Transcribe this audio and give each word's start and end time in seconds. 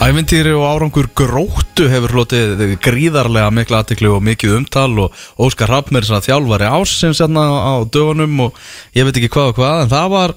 Ævintýri 0.00 0.54
og 0.56 0.62
árangur 0.64 1.10
gróttu 1.12 1.84
hefur 1.92 2.14
hlotið 2.14 2.62
gríðarlega 2.80 3.50
mikla 3.52 3.82
aðtikli 3.82 4.08
og 4.08 4.22
mikið 4.24 4.54
umtal 4.56 4.94
og 5.02 5.18
Óskar 5.36 5.68
Hafnir 5.68 6.06
þjálfari 6.08 6.70
ásins 6.72 7.20
hérna 7.20 7.42
á 7.44 7.84
dögunum 7.84 8.46
og 8.46 8.56
ég 8.96 9.04
veit 9.04 9.18
ekki 9.20 9.28
hvað 9.34 9.50
og 9.50 9.58
hvað 9.58 9.82
en 9.82 9.90
það 9.92 10.06
var 10.14 10.32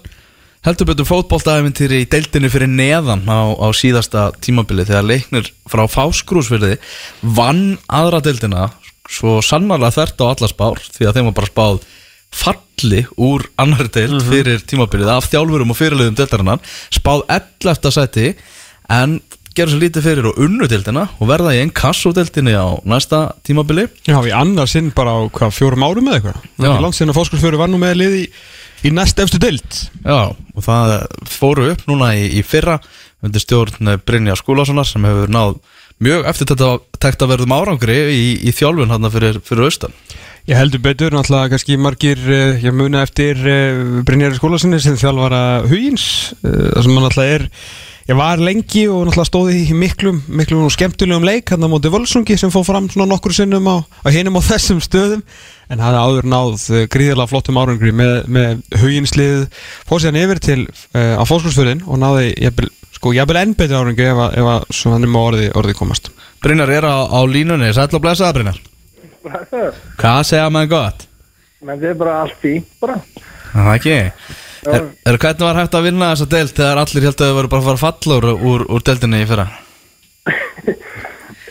heldur 0.68 0.89
betur 0.89 1.07
fótboltaævintýri 1.07 2.02
í 2.04 2.10
deildinni 2.12 2.52
fyrir 2.52 2.73
neðan 2.76 3.23
á, 3.23 3.55
á 3.55 3.68
síðasta 3.71 4.26
tímabili 4.44 4.84
þegar 4.84 5.08
leiknir 5.08 5.47
frá 5.72 5.86
Fáskrúsfyrði 5.88 6.76
vann 7.24 7.78
aðra 7.88 8.20
deildina 8.26 8.66
svo 9.08 9.38
sannarlega 9.40 9.96
þvert 9.96 10.26
á 10.28 10.32
alla 10.34 10.50
spár 10.52 10.84
því 10.92 11.08
að 11.08 11.16
þeim 11.16 11.30
var 11.30 11.38
bara 11.40 11.54
spáð 11.54 11.86
falli 12.36 13.06
úr 13.16 13.48
annari 13.64 13.88
deild 13.96 14.28
fyrir 14.28 14.68
tímabilið 14.68 15.14
af 15.16 15.32
þjálfurum 15.32 15.72
og 15.72 15.80
fyrirliðum 15.80 16.20
deildarinnar 16.20 16.76
spáð 16.91 17.23
11. 17.32 17.95
sæti 17.95 18.34
en 18.91 19.22
gera 19.58 19.72
svo 19.72 19.80
lítið 19.81 20.08
fyrir 20.08 20.27
og 20.30 20.40
unnu 20.41 20.67
deildina 20.70 21.05
og 21.20 21.30
verða 21.30 21.53
í 21.55 21.62
einn 21.62 21.73
kassodeildinni 21.75 22.55
á 22.57 22.77
næsta 22.89 23.21
tímabili. 23.45 23.88
Já, 24.07 24.17
í 24.20 24.34
annað 24.34 24.71
sinn 24.73 24.91
bara 24.95 25.16
á 25.16 25.21
hvað, 25.34 25.55
fjórum 25.57 25.85
árum 25.85 26.09
eða 26.09 26.20
eitthvað? 26.20 26.49
Það 26.57 26.70
er 26.73 26.84
langt 26.88 26.99
sinna 26.99 27.17
fóskursfjöru 27.17 27.62
var 27.62 27.71
nú 27.71 27.79
með 27.81 27.99
lið 28.02 28.17
í, 28.20 28.26
í 28.89 28.93
næst 28.95 29.21
efstu 29.23 29.41
deild. 29.41 29.79
Já, 30.02 30.34
og 30.34 30.66
það 30.66 30.95
fóru 31.29 31.70
upp 31.73 31.85
núna 31.89 32.13
í, 32.17 32.27
í 32.39 32.43
fyrra 32.48 32.79
undir 33.23 33.43
stjórn 33.43 33.95
Brynja 34.03 34.35
Skúlasonar 34.39 34.88
sem 34.89 35.05
hefur 35.07 35.31
náð 35.31 35.62
mjög 36.04 36.27
eftir 36.27 36.49
þetta 36.51 36.99
tekta 37.04 37.29
verðum 37.29 37.55
árangri 37.55 37.98
í, 38.12 38.27
í 38.43 38.54
þjálfun 38.55 38.91
hann 38.93 39.12
fyrir, 39.13 39.40
fyrir 39.45 39.67
austan. 39.70 39.95
Ég 40.49 40.59
heldur 40.59 40.81
betur, 40.84 41.13
náttúrulega 41.15 41.54
kannski 41.54 41.77
margir 41.79 42.20
eh, 42.27 42.59
ég 42.65 42.76
muna 42.76 43.05
eftir 43.05 43.40
uh, 43.40 44.01
Brynjari 44.04 44.35
skólasinni 44.35 44.81
sem 44.84 44.98
þjálfara 44.99 45.63
hugins 45.70 46.05
uh, 46.41 46.73
það 46.73 46.81
sem 46.84 46.98
hann 46.98 47.05
náttúrulega 47.07 47.38
er 47.38 47.45
ég 48.09 48.17
var 48.20 48.41
lengi 48.43 48.84
og 48.91 49.05
náttúrulega 49.07 49.30
stóði 49.30 49.57
í 49.63 49.75
miklum 49.80 50.17
miklum 50.27 50.66
og 50.67 50.73
skemmtulegum 50.75 51.23
leik 51.27 51.53
hann 51.53 51.63
á 51.63 51.70
móti 51.71 51.91
Völsungi 51.93 52.35
sem 52.39 52.52
fóð 52.52 52.65
fram 52.68 52.90
svona 52.91 53.07
nokkur 53.13 53.32
sinnum 53.35 53.70
á, 53.71 53.77
á 54.04 54.07
hinum 54.12 54.35
á 54.40 54.41
þessum 54.49 54.82
stöðum. 54.84 55.21
En 55.71 55.79
hafði 55.79 56.01
áður 56.04 56.27
náð 56.29 56.65
uh, 56.76 56.81
gríðarlega 56.91 57.31
flottum 57.31 57.59
árangri 57.62 57.93
með, 57.96 58.15
með 58.27 58.81
huginslið 58.81 59.46
fóð 59.87 60.04
síðan 60.04 60.20
yfir 60.26 60.41
til 60.43 60.59
uh, 60.68 61.15
á 61.15 61.24
fóskursfjörðin 61.29 61.85
og 61.87 62.01
náði 62.04 62.27
jafnvel, 62.43 62.70
sko, 62.99 63.13
enn 63.15 63.55
betri 63.57 63.79
árangri 63.79 64.09
ef, 64.12 64.20
að- 64.28 64.38
ef 64.44 64.52
að 64.58 64.68
svo 64.76 64.92
hann 64.94 65.08
er 65.08 65.14
með 65.16 65.26
orði, 65.31 65.48
orði 65.64 65.78
komast. 65.80 66.12
Brynjar 66.44 66.76
er 66.76 66.86
á, 66.92 66.96
á 67.08 67.20
línunni, 67.24 67.72
sæll 67.74 67.88
og 67.96 68.04
blessaða 68.04 68.36
Brynjar. 68.36 68.59
Hvað 69.24 70.22
segja 70.28 70.50
maður 70.52 70.74
gott? 70.76 71.06
Men 71.64 71.80
det 71.80 71.94
er 71.94 72.00
bara 72.04 72.18
allt 72.26 72.36
fínt 72.44 72.68
bara. 72.84 73.00
Það 73.54 73.70
er 73.72 73.78
ekki 73.80 73.98
er, 74.66 74.88
er 75.09 75.19
hvernig 75.19 75.45
var 75.47 75.59
hægt 75.59 75.78
að 75.78 75.86
vinna 75.89 76.11
þessa 76.14 76.30
deild 76.31 76.56
þegar 76.58 76.81
allir 76.83 77.08
held 77.08 77.19
að 77.19 77.30
þau 77.30 77.38
voru 77.39 77.52
bara 77.52 77.64
að 77.64 77.69
fara 77.69 77.83
falla 77.83 78.19
úr, 78.19 78.66
úr, 78.67 78.86
deildinni 78.86 79.23
í 79.23 79.30
fyrra 79.30 79.47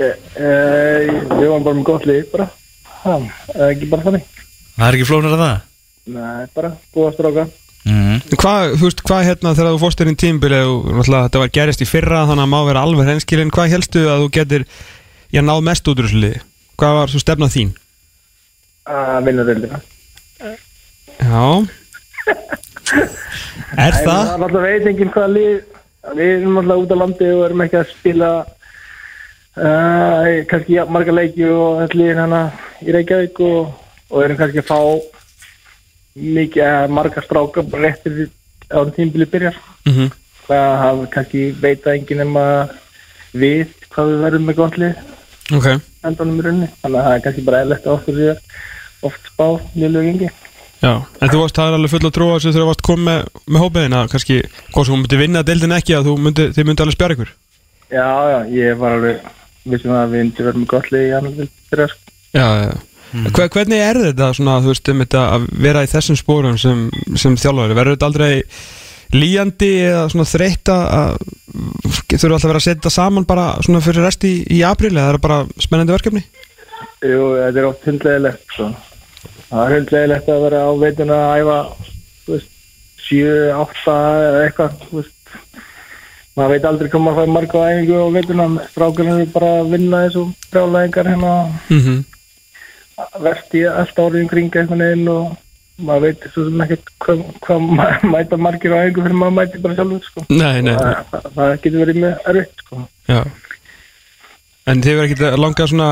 Eh, 0.03 0.15
eh, 0.35 1.11
við 1.39 1.47
varum 1.47 1.65
bara 1.65 1.77
með 1.79 1.85
gott 1.87 2.07
lið 2.09 2.23
bara. 2.33 2.49
Ha, 3.05 3.17
er 3.55 3.69
ekki 3.69 3.89
bara 3.91 4.07
þannig. 4.07 4.25
Það 4.75 4.87
er 4.87 4.97
ekki 4.97 5.07
flóknir 5.07 5.35
að 5.37 5.43
það 5.43 5.61
Nei, 6.13 6.47
bara 6.57 6.71
góða 6.97 7.13
stráka. 7.15 7.45
mm. 7.87 8.17
Hvað, 8.33 8.73
þú 8.81 8.89
veist, 8.89 9.03
hvað 9.07 9.27
hérna 9.29 9.53
þegar 9.55 9.77
þú 9.77 9.83
fórst 9.85 10.01
þér 10.01 10.11
inn 10.11 10.19
tímbil 10.19 10.57
og 10.59 10.89
þetta 11.07 11.43
var 11.45 11.53
gerist 11.55 11.85
í 11.85 11.87
fyrra 11.87 12.25
þannig 12.27 12.47
að 12.49 12.51
má 12.51 12.59
vera 12.67 12.83
alveg 12.83 13.07
hreinskilin 13.07 13.53
hvað 13.55 13.77
helstu 13.77 14.03
að 14.11 14.25
þú 14.25 14.33
getur 14.39 14.67
já, 15.31 15.43
náð 15.45 15.63
mest 15.69 15.93
út 15.93 16.03
úr 16.03 16.09
þessu 16.09 16.25
liði? 16.25 16.43
Hvað 16.83 16.99
var 16.99 17.13
svo 17.13 17.23
stefnað 17.23 17.55
þín? 17.55 17.71
Að 18.91 19.29
vinna 19.29 19.47
deildina. 19.47 19.83
Já 21.23 21.47
Er 22.93 23.93
Nei, 23.95 24.03
það? 24.05 24.33
Það 24.33 24.47
er 24.47 24.65
veit 24.67 24.89
enginn 24.91 25.13
hvaða 25.15 25.33
lið. 25.37 25.79
Við 26.19 26.33
erum 26.33 26.59
alltaf 26.61 26.83
út 26.83 26.95
á 26.95 26.97
landi 26.99 27.29
og 27.31 27.45
erum 27.47 27.63
ekki 27.63 27.79
að 27.79 27.93
spila 27.93 28.31
uh, 28.43 30.25
kannski 30.51 30.79
ja, 30.79 30.87
marga 30.91 31.15
leiki 31.15 31.47
og 31.47 31.95
liðin 31.95 32.23
hana 32.25 32.41
í 32.83 32.97
Reykjavík 32.97 33.39
og, 33.47 33.71
og 34.11 34.25
erum 34.25 34.41
kannski 34.41 34.65
að 34.65 34.73
fá 34.73 34.81
mikið 36.19 36.67
uh, 36.67 36.91
marga 36.91 37.23
stráka 37.23 37.65
réttir 37.71 38.27
á 38.73 38.83
tímbili 38.91 39.31
byrjar. 39.31 39.57
Mm 39.87 40.11
Það 40.43 40.73
hafa 40.81 41.05
kannski 41.15 41.41
veita 41.55 41.93
enginn 41.95 42.19
nema 42.25 42.43
við 43.31 43.71
hvað 43.95 44.09
við 44.11 44.23
verðum 44.27 44.49
með 44.51 44.57
gott 44.59 44.79
lið. 44.83 44.97
Ok 45.55 45.69
endanum 46.07 46.41
í 46.41 46.45
rauninni 46.47 46.69
þannig 46.83 46.99
að 46.99 47.07
það 47.07 47.17
er 47.17 47.25
kannski 47.27 47.45
bara 47.47 47.61
eðlert 47.65 47.87
að 47.87 47.97
okkur 47.97 48.19
sé 48.19 48.33
oft 49.09 49.29
spá 49.31 49.47
nýlu 49.79 50.05
gengi 50.07 50.31
Já, 50.83 50.93
en 50.99 51.31
þú 51.31 51.41
varst 51.45 51.59
það 51.59 51.69
er 51.69 51.77
alveg 51.79 51.93
full 51.93 52.07
að 52.09 52.15
trúa 52.17 52.39
þegar 52.43 52.57
þú 52.57 52.69
varst 52.69 52.87
komið 52.87 53.05
með, 53.07 53.27
með 53.47 53.63
hópiðin 53.63 53.99
að 54.01 54.09
kannski 54.15 54.39
hvort 54.73 54.89
þú 54.89 54.97
myndi 54.99 55.21
vinna 55.21 55.43
deildin 55.47 55.77
ekki 55.77 55.95
að 55.95 56.09
þú 56.09 56.15
myndi, 56.25 56.47
þið 56.57 56.69
myndi 56.69 56.85
alveg 56.85 56.97
spjara 56.97 57.17
ykkur 57.17 57.31
Já, 57.93 58.09
já, 58.33 58.39
ég 58.57 58.81
var 58.81 58.97
alveg 58.97 59.29
vissum 59.69 59.95
að 59.95 60.15
við 60.17 60.25
myndum 60.25 60.49
verðum 60.49 60.65
með 60.65 60.73
gott 60.73 60.89
lið 60.91 61.05
í 61.07 61.13
annar 61.19 61.53
fyrir 61.71 61.93
sko. 61.93 62.17
Já, 62.33 62.47
já 62.65 62.73
Hver, 63.13 63.51
Hvernig 63.53 63.83
er 63.85 63.99
þetta 64.09 64.31
svona, 64.33 64.61
þú 64.65 64.71
veist, 64.73 64.89
um 64.89 65.03
þetta 65.05 65.23
að 65.37 65.43
vera 65.67 65.83
í 65.85 65.91
þessum 65.93 66.17
spórum 66.17 66.55
sem, 66.61 66.87
sem 67.21 67.35
þjálfari? 67.37 67.77
Verður 67.77 67.99
þetta 67.99 68.09
aldrei 68.09 68.33
líjandi 69.13 69.69
eða 69.85 70.07
svona 70.09 70.25
þreytt 70.31 70.71
að 70.73 71.19
þurfa 72.09 72.31
alltaf 72.31 72.47
að 72.47 72.49
vera 72.49 72.63
að 72.63 72.65
setja 72.65 72.93
saman 72.95 73.29
bara 73.29 73.51
svona 73.61 73.83
fyrir 73.85 74.07
rest 74.07 74.25
í, 74.25 74.39
í 74.49 74.63
apríl 74.65 74.95
eða 74.95 75.11
er 75.11 75.19
það 75.19 75.27
bara 75.27 75.43
spennandi 75.61 75.93
verkefni? 75.93 76.25
Jú, 77.05 77.27
þetta 77.37 77.61
er 77.61 77.69
oft 77.69 77.85
hundlegilegt 77.91 78.57
sko. 78.57 78.71
Það 79.53 79.65
er 79.67 79.75
hundlegilegt 79.77 80.29
að 80.33 80.45
vera 80.47 80.63
á 80.65 80.71
veituna 80.83 81.19
að 81.23 81.43
æfa 81.43 81.59
þú 82.25 82.33
veist, 82.37 82.49
7, 83.03 83.53
8 83.61 83.97
eða 84.29 84.41
eitthvað 84.47 84.87
veist. 84.93 85.37
maður 86.37 86.55
veit 86.55 86.65
aldrei 86.71 86.89
hvað 86.93 87.05
maður 87.05 87.21
fær 87.21 87.33
marga 87.37 87.65
æfingu 87.69 88.01
á 88.01 88.09
veituna 88.17 88.47
strákurinn 88.73 89.21
er 89.21 89.31
bara 89.35 89.53
að 89.61 89.71
vinna 89.77 90.03
þessu 90.07 90.25
brjálæðingar 90.53 91.11
hérna 91.13 91.33
Mm 91.69 91.81
-hmm. 91.85 92.03
verst 93.21 93.55
í 93.55 93.65
allt 93.69 93.99
árið 93.99 94.29
kring 94.31 94.57
einhvern 94.57 94.79
veginn 94.87 95.09
og 95.09 95.37
maður 95.83 96.01
veit 96.07 96.25
svo 96.33 96.45
sem 96.49 96.61
ekkert 96.61 96.91
hvað 97.01 97.23
hva 97.43 97.57
mæta 98.15 98.37
margir 98.37 98.73
á 98.73 98.79
einhver 98.85 99.03
fyrir 99.05 99.17
maður 99.21 99.37
mæti 99.39 99.59
bara 99.63 99.75
sjálfur 99.75 100.03
sko. 100.05 100.25
Nei, 100.29 100.63
nei, 100.63 100.75
það, 100.77 101.05
það, 101.11 101.27
það 101.37 101.55
getur 101.63 101.79
verið 101.85 102.01
með 102.05 102.13
erfitt 102.33 102.65
sko. 102.65 102.83
já 103.09 103.23
En 104.67 104.79
þið 104.83 104.95
verður 104.97 105.11
ekki 105.11 105.43
langað 105.43 105.69
svona 105.73 105.87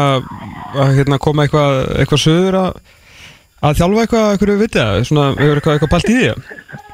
að 0.78 0.92
hérna, 0.96 1.18
koma 1.18 1.42
eitthvað 1.42 1.72
eitthvað 1.98 2.20
söður 2.22 2.54
að, 2.60 2.76
að 3.60 3.76
þjálfa 3.80 4.02
eitthvað, 4.04 4.26
eitthvað 4.34 4.50
við 4.54 4.62
vitið, 4.64 5.02
svona, 5.08 5.24
hefur 5.36 5.58
eitthvað, 5.60 5.74
eitthvað 5.76 5.92
pælt 5.94 6.08
í 6.08 6.16
því? 6.16 6.28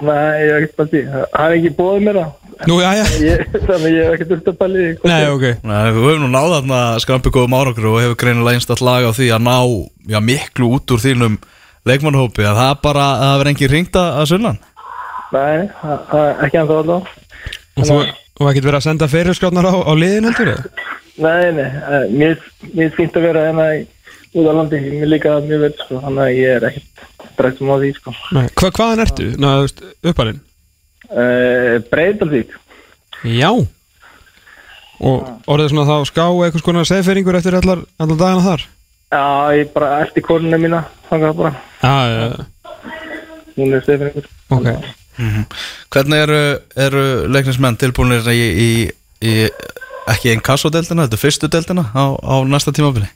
Nei, 0.06 0.34
ég 0.42 0.50
hef 0.50 0.56
ekkert 0.56 0.76
bælt 0.80 0.94
í 0.96 1.02
það 1.06 1.24
er 1.46 1.54
ekki 1.56 1.72
bóðið 1.78 2.04
mér 2.06 2.16
það? 2.20 2.30
Nú, 2.66 2.76
já, 2.80 2.90
já, 2.96 3.04
ég, 3.20 3.42
þannig 3.68 3.92
ég 3.92 4.02
hef 4.06 4.14
ekkert 4.16 4.32
urt 4.36 4.46
að 4.48 4.56
bæli 4.62 4.80
í 4.86 4.92
nei, 5.04 5.24
ok. 5.28 5.44
Nei, 5.68 5.82
Við 5.92 6.00
höfum 6.06 6.22
nú 6.24 6.30
náð 6.32 6.54
þarna 6.56 6.78
skrampi 7.04 7.32
góðum 7.34 7.56
árangur 7.58 7.88
og 7.90 7.98
hefur 8.00 8.18
greinilega 8.22 8.56
einstætt 8.56 8.82
lag 8.86 9.02
á 9.04 9.10
því 9.12 9.26
að 9.36 9.44
ná 9.46 9.56
já, 10.08 10.18
miklu 10.24 10.70
út 10.78 10.94
úr 10.96 11.02
þínum 11.04 11.34
leikmannhópi 11.86 12.46
að 12.48 12.56
það 12.62 12.72
bara 12.86 13.04
að 13.12 13.20
það 13.26 13.36
verði 13.42 13.52
engin 13.54 13.72
ringt 13.76 13.98
að 14.00 14.24
sunnan? 14.32 14.58
Nei, 15.36 15.68
það- 15.82 16.04
það 16.10 16.26
ekki 16.46 16.60
ennþá 16.62 16.76
alltaf 16.80 17.04
Og 17.76 17.84
þú 17.84 17.96
og 18.36 18.48
ekkert 18.50 18.66
verið 18.66 18.78
að 18.80 18.86
senda 18.88 19.06
fyrirskráðnar 19.12 19.68
á, 19.68 19.74
á 19.84 19.92
liðin 19.96 20.28
eh, 24.32 24.38
út 24.40 24.50
á 24.50 24.52
landi, 24.58 24.80
mér 24.98 25.08
líka 25.14 25.38
mjög 25.46 25.64
vel 25.66 25.72
sko, 25.78 26.02
þannig 26.04 26.24
að 26.26 26.36
ég 26.36 26.56
er 26.58 26.68
ekkert 26.70 27.32
breytum 27.36 27.72
á 27.72 27.76
því 27.80 27.90
sko. 27.96 28.14
Nei. 28.36 28.44
Hva, 28.56 28.70
hvaðan 28.70 29.04
ertu? 29.06 29.30
Ná, 29.40 29.50
uppalinn? 30.12 30.42
uh, 31.10 31.76
Breiðdalsvík 31.90 32.54
Já 33.26 33.50
Og 34.96 35.26
orðið 35.52 35.72
svona 35.72 35.86
þá 35.90 36.08
ská 36.08 36.22
eitthvað 36.24 36.62
skonar 36.62 36.88
segferingur 36.88 37.36
eftir 37.36 37.56
allar, 37.58 37.82
allar 38.00 38.16
dagana 38.20 38.44
þar? 38.46 38.62
Já, 39.12 39.24
ég 39.60 39.72
bara 39.74 39.90
eldi 40.02 40.22
konuna 40.24 40.58
mína 40.60 40.82
þannig 41.10 41.36
bara, 41.38 41.52
Já, 41.82 41.96
já, 42.10 42.22
já, 42.26 42.46
hún 43.56 43.76
er 43.76 43.84
stefningur 43.84 44.30
ok 44.56 44.70
Hvernig 45.94 46.22
eru, 46.26 46.40
eru 46.76 47.02
leiknismenn 47.32 47.78
tilbúinir 47.80 48.26
í, 48.32 48.40
í, 48.44 48.70
í 49.24 49.36
ekki 50.12 50.32
einn 50.32 50.42
kassodeldina, 50.44 51.06
þetta 51.06 51.16
er 51.16 51.22
fyrstu 51.22 51.48
deldina 51.52 51.86
á, 51.96 52.04
á 52.20 52.34
næsta 52.44 52.74
tímabili 52.76 53.08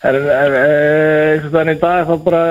En 0.00 0.16
eins 0.16 1.44
og 1.44 1.52
þannig 1.52 1.76
í 1.76 1.80
dag 1.82 2.06
þá 2.08 2.14
bara 2.24 2.44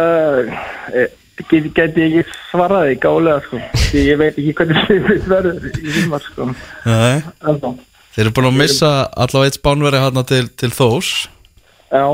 eh, 0.94 1.10
get, 1.50 1.70
geti 1.74 2.04
ég 2.04 2.20
ekki 2.22 2.40
svaraði 2.52 2.98
gálega 3.02 3.42
sko, 3.48 3.62
því 3.88 4.04
ég 4.06 4.20
veit 4.22 4.36
ekki 4.38 4.54
hvernig 4.60 4.82
stefnir 4.86 5.24
verður 5.32 5.70
í 5.72 5.96
sumar 5.96 6.26
sko. 6.28 6.50
Þeir 8.14 8.26
eru 8.26 8.36
búin 8.38 8.50
að 8.52 8.60
missa 8.60 8.92
allavega 9.10 9.50
eitt 9.50 9.58
spánveri 9.58 10.02
hérna 10.04 10.26
til, 10.30 10.46
til 10.60 10.72
þós 10.76 11.14
Já. 11.90 12.06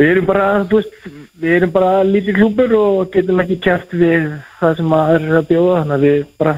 Við 0.00 0.08
erum 0.10 0.26
bara, 0.28 0.46
þú 0.68 0.80
veist, 0.80 1.10
við 1.40 1.56
erum 1.56 1.72
bara 1.72 1.90
lítið 2.04 2.38
klúpur 2.40 2.72
og 2.76 3.12
getum 3.14 3.40
ekki 3.44 3.60
kæft 3.62 3.92
við 3.96 4.32
það 4.58 4.78
sem 4.80 4.88
maður 4.92 5.28
er 5.28 5.38
að 5.38 5.50
bjóða 5.52 5.76
þannig 5.78 5.96
að 5.96 6.06
við 6.08 6.24
bara 6.42 6.54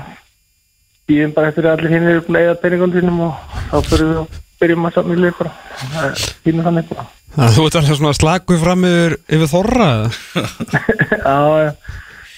býðum 1.04 1.34
bara 1.36 1.50
eftir 1.52 1.68
að 1.68 1.76
allir 1.76 1.94
hinn 1.94 2.08
eru 2.10 2.24
búin 2.24 2.40
að 2.40 2.48
eða 2.48 2.60
peningunum 2.62 2.96
sínum 2.96 3.22
og 3.26 3.60
þá 3.70 3.76
fyrir 3.90 4.10
við 4.10 4.22
og 4.22 4.40
byrjum 4.64 4.88
að 4.88 4.96
samla 4.98 5.34
bara 5.38 5.54
Það 5.84 6.08
er 6.08 6.24
Hínum 6.48 6.66
þannig 6.68 6.90
bara 6.90 7.06
að 7.34 7.56
þú 7.56 7.64
ert 7.66 7.76
alltaf 7.80 7.98
svona 7.98 8.14
slakuð 8.14 8.60
fram 8.62 8.84
yfir, 8.86 9.16
yfir 9.36 9.50
þorra 9.50 9.86
eða? 9.94 10.44
Já, 11.24 11.38
já, 11.64 11.70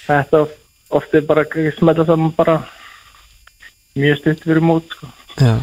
þetta 0.07 0.43
oft 0.97 1.17
er 1.19 1.25
bara 1.29 1.45
að 1.45 1.67
smelta 1.77 2.07
saman 2.09 2.33
bara 2.37 2.55
mjög 3.97 4.21
stutt 4.21 4.45
fyrir 4.45 4.65
mót 4.65 4.93
sko. 4.93 5.09
Já, 5.41 5.57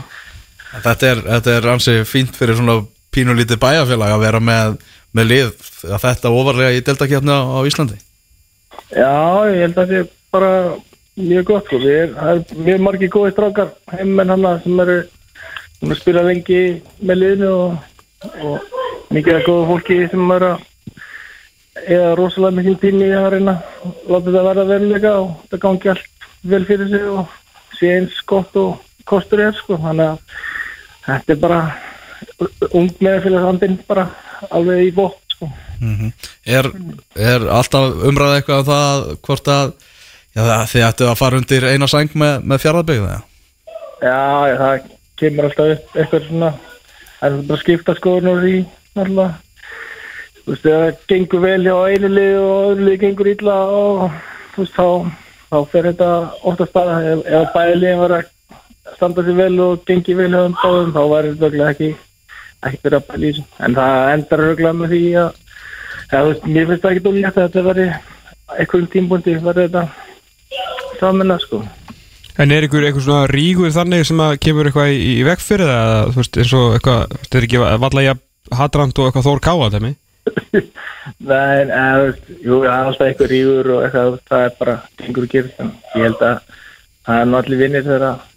Þetta 0.73 1.09
er, 1.09 1.21
þetta 1.27 1.53
er 1.53 1.67
ansi 1.69 1.95
fínt 2.09 2.37
fyrir 2.37 2.57
svona 2.57 2.79
pínulítið 3.13 3.59
bæjarfélag 3.61 4.15
að 4.15 4.23
vera 4.25 4.41
með, 4.41 4.77
með 5.13 5.29
lið 5.29 5.51
að 5.85 6.01
þetta 6.07 6.33
ofarlega 6.33 6.77
í 6.77 6.81
deltakjarni 6.85 7.33
á, 7.33 7.41
á 7.45 7.59
Íslandi 7.69 7.99
Já, 8.93 9.13
ég 9.53 9.61
held 9.67 9.77
að 9.77 9.81
það 9.81 9.91
sé 9.93 10.03
bara 10.33 10.51
mjög 11.13 11.45
gott 11.49 11.67
sko. 11.69 11.79
Við 11.81 11.97
er, 11.97 12.13
það 12.17 12.31
er 12.33 12.63
mjög 12.67 12.85
margir 12.87 13.11
góði 13.13 13.33
strákar 13.35 13.69
heimmenn 13.93 14.33
hana 14.33 14.55
sem 14.63 14.81
eru 14.85 14.97
sem 15.83 15.91
eru 15.91 15.97
að 15.97 15.99
spila 15.99 16.21
lengi 16.23 16.59
með 17.03 17.17
liðinu 17.19 17.47
og, 17.51 17.73
og 18.39 19.11
mikið 19.11 19.35
af 19.35 19.47
góða 19.49 19.63
fólki 19.67 19.97
sem 20.07 20.31
eru 20.31 20.51
að 20.53 20.69
eða 21.91 22.13
rosalega 22.15 22.55
mikið 22.59 22.77
tími 22.79 23.09
í 23.09 23.17
að 23.17 23.29
reyna 23.33 23.55
láta 24.07 24.23
þetta 24.29 24.43
verða 24.45 24.65
veruleika 24.69 25.11
og 25.19 25.33
það 25.51 25.61
gangi 25.65 25.91
allt 25.91 26.27
vel 26.53 26.61
fyrir 26.69 26.91
sig 26.93 27.09
og 27.11 27.33
sé 27.75 27.91
eins 27.97 28.21
gott 28.29 28.55
og 28.61 28.77
kostur 29.09 29.43
er 29.43 29.57
sko. 29.57 29.75
Þannig 29.81 30.13
að 30.13 30.37
þetta 31.09 31.35
er 31.35 31.41
bara 31.43 31.59
ung 32.71 32.89
meðfélagsandinn 33.03 33.77
bara 33.89 34.07
alveg 34.53 34.87
í 34.87 34.95
bótt 34.95 35.35
sko. 35.35 35.51
er, 36.47 36.71
er 37.19 37.47
alltaf 37.51 38.07
umræða 38.07 38.39
eitthvað 38.39 38.63
um 38.63 38.71
það 38.71 39.05
hvort 39.27 39.51
að 39.51 39.75
já, 40.31 40.43
þið 40.71 40.87
ættu 40.87 41.11
að 41.11 41.19
fara 41.19 41.43
undir 41.43 41.71
eina 41.73 41.91
sæng 41.91 42.15
með, 42.15 42.39
með 42.47 42.63
fjárðarbyggða 42.63 43.21
Já, 44.03 44.19
já, 44.47 44.55
það 44.59 44.92
kemur 45.19 45.49
alltaf 45.49 45.73
upp 45.73 45.97
eitthvað 45.97 46.29
svona 46.29 46.53
það 47.23 47.35
er 47.37 47.43
bara 47.47 47.57
að 47.57 47.63
skipta 47.63 47.95
skoðunur 47.97 48.47
í 48.49 48.55
náttúrulega. 48.97 49.33
Þú 50.43 50.51
veist, 50.51 50.65
það 50.65 50.87
gengur 51.07 51.43
vel 51.43 51.59
hjá 51.63 51.75
einu 51.87 52.09
lið 52.11 52.37
og 52.39 52.55
öðru 52.67 52.87
lið 52.87 52.97
gengur 53.03 53.29
illa 53.31 53.57
og 53.71 54.01
þú 54.55 54.65
veist, 54.65 54.73
þá, 54.75 54.87
þá 55.49 55.57
fer 55.71 55.87
þetta 55.87 56.09
oftast 56.51 56.73
bara, 56.75 56.97
ef, 57.13 57.21
ef 57.23 57.53
bæði 57.53 57.77
liðin 57.79 58.01
var 58.01 58.15
að 58.17 58.31
standa 58.97 59.23
sér 59.23 59.37
vel 59.37 59.53
og 59.63 59.85
gengi 59.87 60.17
vel 60.19 60.27
hjá 60.33 60.41
þeim 60.41 60.57
báðum, 60.59 60.91
þá 60.97 61.03
var 61.13 61.29
þetta 61.29 61.47
örugglega 61.47 61.75
ekki 61.77 61.91
ekki 62.63 62.81
fyrir 62.83 62.97
að 62.99 63.07
bæli 63.11 63.29
í 63.29 63.31
þessu, 63.31 63.45
en 63.63 63.77
það 63.77 64.09
endar 64.17 64.43
örugglega 64.47 64.79
með 64.81 64.93
því 64.95 65.03
að 65.21 65.29
ja, 65.29 66.17
þú 66.17 66.25
veist, 66.27 66.49
mér 66.49 66.67
finnst 66.69 66.83
það 66.83 66.91
ekki 66.91 67.05
dólíkt 67.07 67.29
að 67.31 67.39
þetta 67.47 67.65
veri 67.69 67.87
einhverjum 68.57 68.91
tímbúndi 68.97 69.37
verði 69.47 69.69
þetta 69.69 69.85
saminna, 70.99 71.39
sko 71.39 71.63
En 72.41 72.49
er 72.49 72.65
ykkur 72.65 72.85
eitthvað 72.87 73.05
svona 73.05 73.29
rígur 73.29 73.73
þannig 73.73 74.07
sem 74.09 74.21
að 74.25 74.39
kemur 74.41 74.69
eitthvað 74.69 74.93
í, 74.95 75.01
í 75.19 75.25
veg 75.27 75.41
fyrir 75.43 75.69
það? 75.69 75.83
Eða 75.89 76.07
þú 76.07 76.21
veist 76.21 76.39
eins 76.41 76.53
og 76.57 76.77
eitthvað, 76.77 77.17
þetta 77.19 77.37
er 77.37 77.45
ekki 77.47 77.61
vallega 77.83 78.15
hatrand 78.57 78.97
og 78.97 79.09
eitthvað 79.09 79.27
þór 79.27 79.43
káa 79.45 79.69
þeim 79.75 79.89
Nei, 81.29 81.63
eða, 81.67 81.85
þú 81.93 82.05
veist, 82.07 82.29
jú, 82.39 82.57
það 82.63 82.73
er 82.73 82.89
alltaf 82.89 83.07
eitthvað 83.07 83.31
rífur 83.33 83.71
og 83.75 83.85
eitthvað, 83.85 84.19
það 84.31 84.45
er 84.47 84.53
bara 84.59 84.75
og 85.03 85.27
gerist, 85.33 85.59
en 85.59 85.73
ég 85.93 86.07
held 86.07 86.23
að 86.23 86.53
það 87.03 87.21
er 87.21 87.35
allir 87.39 87.61
vinnir 87.61 87.85
þegar 87.85 88.05
að 88.07 88.29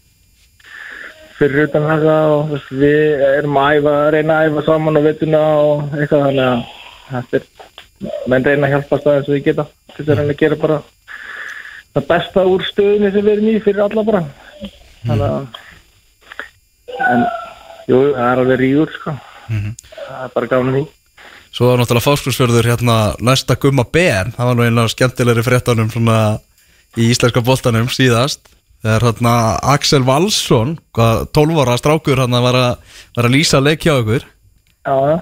fyrir 1.37 1.69
utan 1.69 1.87
þetta 1.91 2.17
og 2.33 2.53
veist, 2.53 2.75
við 2.81 3.25
erum 3.29 3.59
að 3.61 3.79
æfa, 3.79 3.95
reyna 4.15 4.37
að 4.37 4.51
æfa 4.51 4.67
saman 4.67 5.01
og 5.01 5.07
veituna 5.07 5.43
og 5.63 5.97
eitthvað, 5.97 6.27
þannig 6.27 6.47
að 6.51 6.61
þetta 7.15 7.41
er, 7.41 7.49
menn 8.33 8.47
reyna 8.51 8.69
að 8.69 8.77
hjálpa 8.77 9.01
það 9.07 9.19
og 9.23 9.33
við 9.33 9.43
geta, 9.49 9.67
þess 9.95 10.07
að 10.09 10.21
reyna 10.21 10.37
að 10.37 10.43
gera 10.43 10.61
bara 10.67 10.79
það 11.97 12.09
besta 12.11 12.45
úr 12.49 12.65
stöðunni 12.67 13.13
sem 13.13 13.25
við 13.25 13.33
erum 13.37 13.49
í 13.51 13.57
fyrir 13.65 13.85
alla 13.87 14.05
bara, 14.07 14.23
þannig 15.07 15.27
að, 15.27 15.61
en, 17.07 17.25
jú, 17.89 18.01
það 18.17 18.27
er 18.27 18.43
alveg 18.43 18.61
rífur, 18.63 18.93
sko, 18.99 19.17
það 19.49 20.27
er 20.27 20.35
bara 20.37 20.51
gáðum 20.53 20.75
því. 20.77 20.85
Svo 21.57 21.71
var 21.71 21.81
náttúrulega 21.81 22.05
fáskursfjörður 22.05 22.69
hérna 22.69 22.97
næsta 23.25 23.57
gumma 23.57 23.87
Ben, 23.89 24.35
það 24.37 24.51
var 24.51 24.59
nú 24.59 24.83
af 24.83 24.93
skemmtilegri 24.93 25.45
fréttanum 25.47 25.89
svona 25.89 26.19
í 27.01 27.09
íslenska 27.09 27.41
boltanum 27.45 27.89
síðast. 27.89 28.43
Þegar 28.85 29.07
hérna 29.09 29.33
Axel 29.73 30.05
Valsson, 30.05 30.75
hvað 30.93 31.23
12 31.33 31.63
ára 31.65 31.79
strákur 31.81 32.21
hérna 32.21 32.43
var 32.45 32.59
að, 32.61 32.99
var 33.17 33.29
að 33.31 33.39
lýsa 33.39 33.63
leik 33.65 33.87
hjá 33.87 33.95
ykkur. 34.03 34.27
Já, 34.85 34.97
já. 35.15 35.17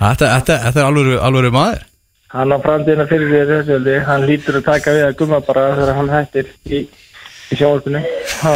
Þetta, 0.00 0.28
þetta, 0.34 0.58
þetta 0.66 0.82
er 0.82 0.90
alvöru, 0.90 1.16
alvöru 1.24 1.54
maður 1.54 1.88
Hann 2.30 2.54
á 2.54 2.58
framtíðina 2.62 3.06
fyrir 3.10 3.30
því 3.30 3.40
þessu 3.50 3.76
öllu. 3.78 3.96
Hann 4.06 4.26
lítur 4.28 4.60
að 4.60 4.66
taka 4.68 4.94
við 4.94 5.06
að 5.08 5.16
gumma 5.18 5.40
bara 5.46 5.64
þegar 5.78 5.96
hann 5.98 6.12
hættir 6.14 6.52
í, 6.70 6.84
í 7.50 7.58
sjónvarpinu. 7.58 8.04
Ha. 8.44 8.54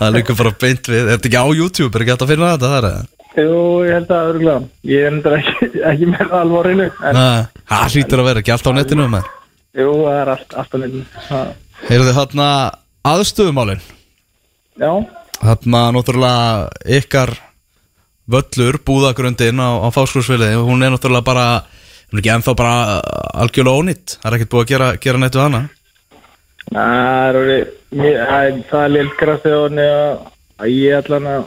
Það 0.00 0.16
líkur 0.16 0.40
bara 0.42 0.54
beint 0.66 0.90
við, 0.90 1.04
er 1.04 1.14
þetta 1.14 1.30
ekki 1.30 1.42
á 1.42 1.46
YouTube, 1.60 1.92
er 1.94 2.04
ekki 2.04 2.14
hægt 2.16 2.26
að 2.26 2.34
finna 2.34 2.52
þetta 2.56 2.72
þar 2.74 2.90
eða? 2.90 3.06
Jú, 3.38 3.56
ég 3.86 3.94
held 3.94 4.10
að 4.16 4.30
örgulega. 4.32 4.68
Ég 4.90 5.06
er 5.06 5.12
endur 5.14 5.38
ekki, 5.38 5.72
ekki 5.92 6.10
með 6.10 6.38
alvorinu. 6.42 6.88
Það 6.98 7.92
hlýtur 7.94 8.24
að 8.24 8.30
vera 8.32 8.42
ekki 8.42 8.56
allt 8.56 8.70
á 8.70 8.72
netinu 8.74 9.10
með 9.14 9.34
jú, 9.78 9.88
það 10.04 10.18
er 10.20 10.30
allt, 10.34 10.54
allt 10.58 10.74
á 10.74 10.78
nefnum. 10.82 11.06
Heyrðu 11.88 12.14
hérna 12.16 12.46
aðstöðumálin 13.06 13.82
Já, 14.78 14.90
Þarna 15.38 15.82
náttúrulega 15.94 16.96
ykkar 16.98 17.32
völlur, 18.28 18.80
búðagrundin 18.86 19.62
á, 19.62 19.78
á 19.86 19.88
fáskursfili, 19.94 20.50
hún 20.58 20.82
er 20.82 20.92
náttúrulega 20.94 21.26
bara 21.26 21.46
hún 22.08 22.18
er 22.18 22.22
ekki 22.22 22.32
ennþá 22.34 22.54
bara 22.56 22.74
algjörlega 23.42 23.80
ónýtt, 23.82 24.16
það 24.22 24.30
er 24.30 24.36
ekkert 24.38 24.52
búið 24.54 24.64
að 24.64 24.70
gera, 24.72 24.88
gera 25.04 25.18
við 25.36 25.44
hana 25.44 25.60
mér- 27.92 28.18
það 28.28 28.82
er- 28.84 28.92
lillgrast 28.94 29.42
þegar 29.44 29.60
ég 30.72 30.96
að 31.32 31.44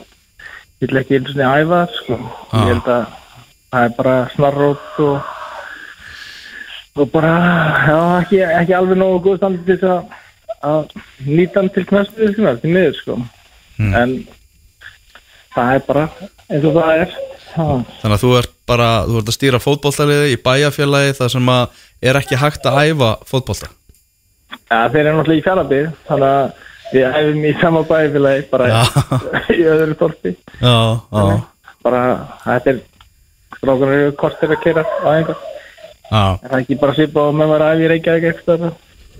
ég 0.82 0.88
vil 0.90 0.98
ekki 1.02 1.18
einu 1.18 1.32
svona 1.32 1.52
æfa 1.62 1.78
það, 1.82 1.92
sko. 1.98 2.18
Ah. 2.52 2.58
Ég 2.58 2.72
held 2.72 2.88
að 2.96 3.06
það 3.72 3.84
er 3.86 3.94
bara 3.98 4.16
snarrótt 4.34 4.98
og 5.06 5.30
og 6.94 7.08
bara, 7.08 7.28
já, 7.88 7.98
ekki, 8.20 8.40
ekki 8.60 8.74
alveg 8.76 8.98
nógu 9.00 9.20
góð 9.24 9.38
standi 9.38 9.62
til 9.64 9.78
þess 9.80 9.88
að, 9.88 10.16
að 10.68 10.90
nýta 11.24 11.56
hann 11.62 11.70
til 11.72 11.84
knæstu 11.88 12.26
því 12.60 12.72
miður, 12.74 12.98
sko. 12.98 13.14
Mm. 13.78 13.94
En 13.96 14.10
það 15.54 15.70
er 15.78 15.86
bara 15.86 16.02
eins 16.50 16.66
og 16.68 16.76
það 16.76 17.00
er. 17.06 17.14
Þannig 17.52 18.14
að 18.16 18.22
þú 18.24 18.32
ert 18.38 18.52
bara, 18.68 18.88
þú 19.08 19.20
ert 19.20 19.30
að 19.32 19.36
stýra 19.36 19.60
fótboltaliði 19.62 20.32
í 20.34 20.40
bæjarfélagi 20.44 21.14
þar 21.18 21.32
sem 21.34 21.50
að 21.52 21.80
er 22.02 22.18
ekki 22.22 22.38
hægt 22.40 22.68
að 22.70 22.78
æfa 22.88 23.10
fótbolta 23.28 23.68
Ja, 24.72 24.86
þeir 24.92 25.02
eru 25.06 25.16
náttúrulega 25.18 25.40
í 25.40 25.44
fjallabið, 25.46 25.88
þannig 26.08 26.28
að 26.28 26.68
við 26.92 27.06
æfum 27.08 27.44
í 27.48 27.52
sama 27.60 27.82
bæfélagi, 27.88 28.44
bara 28.52 28.68
Já. 28.68 28.80
í 29.58 29.62
öðru 29.72 29.96
torfi. 30.00 30.32
Já, 30.60 30.76
já, 31.12 31.40
Bara, 31.82 32.02
þetta 32.44 32.72
er, 32.74 32.80
strákunar 33.56 33.96
eru 33.98 34.14
kortir 34.20 34.52
að 34.54 34.62
kera 34.62 34.84
á 34.84 35.08
einhver. 35.16 35.40
já 36.12 36.22
Er 36.36 36.52
það 36.52 36.58
ekki 36.60 36.78
bara 36.82 36.96
svipa 36.96 37.26
og 37.28 37.36
með 37.36 37.52
maður 37.52 37.66
æfi 37.70 37.84
í 37.86 37.90
Reykjavík 37.92 38.26
ekstra? 38.32 38.72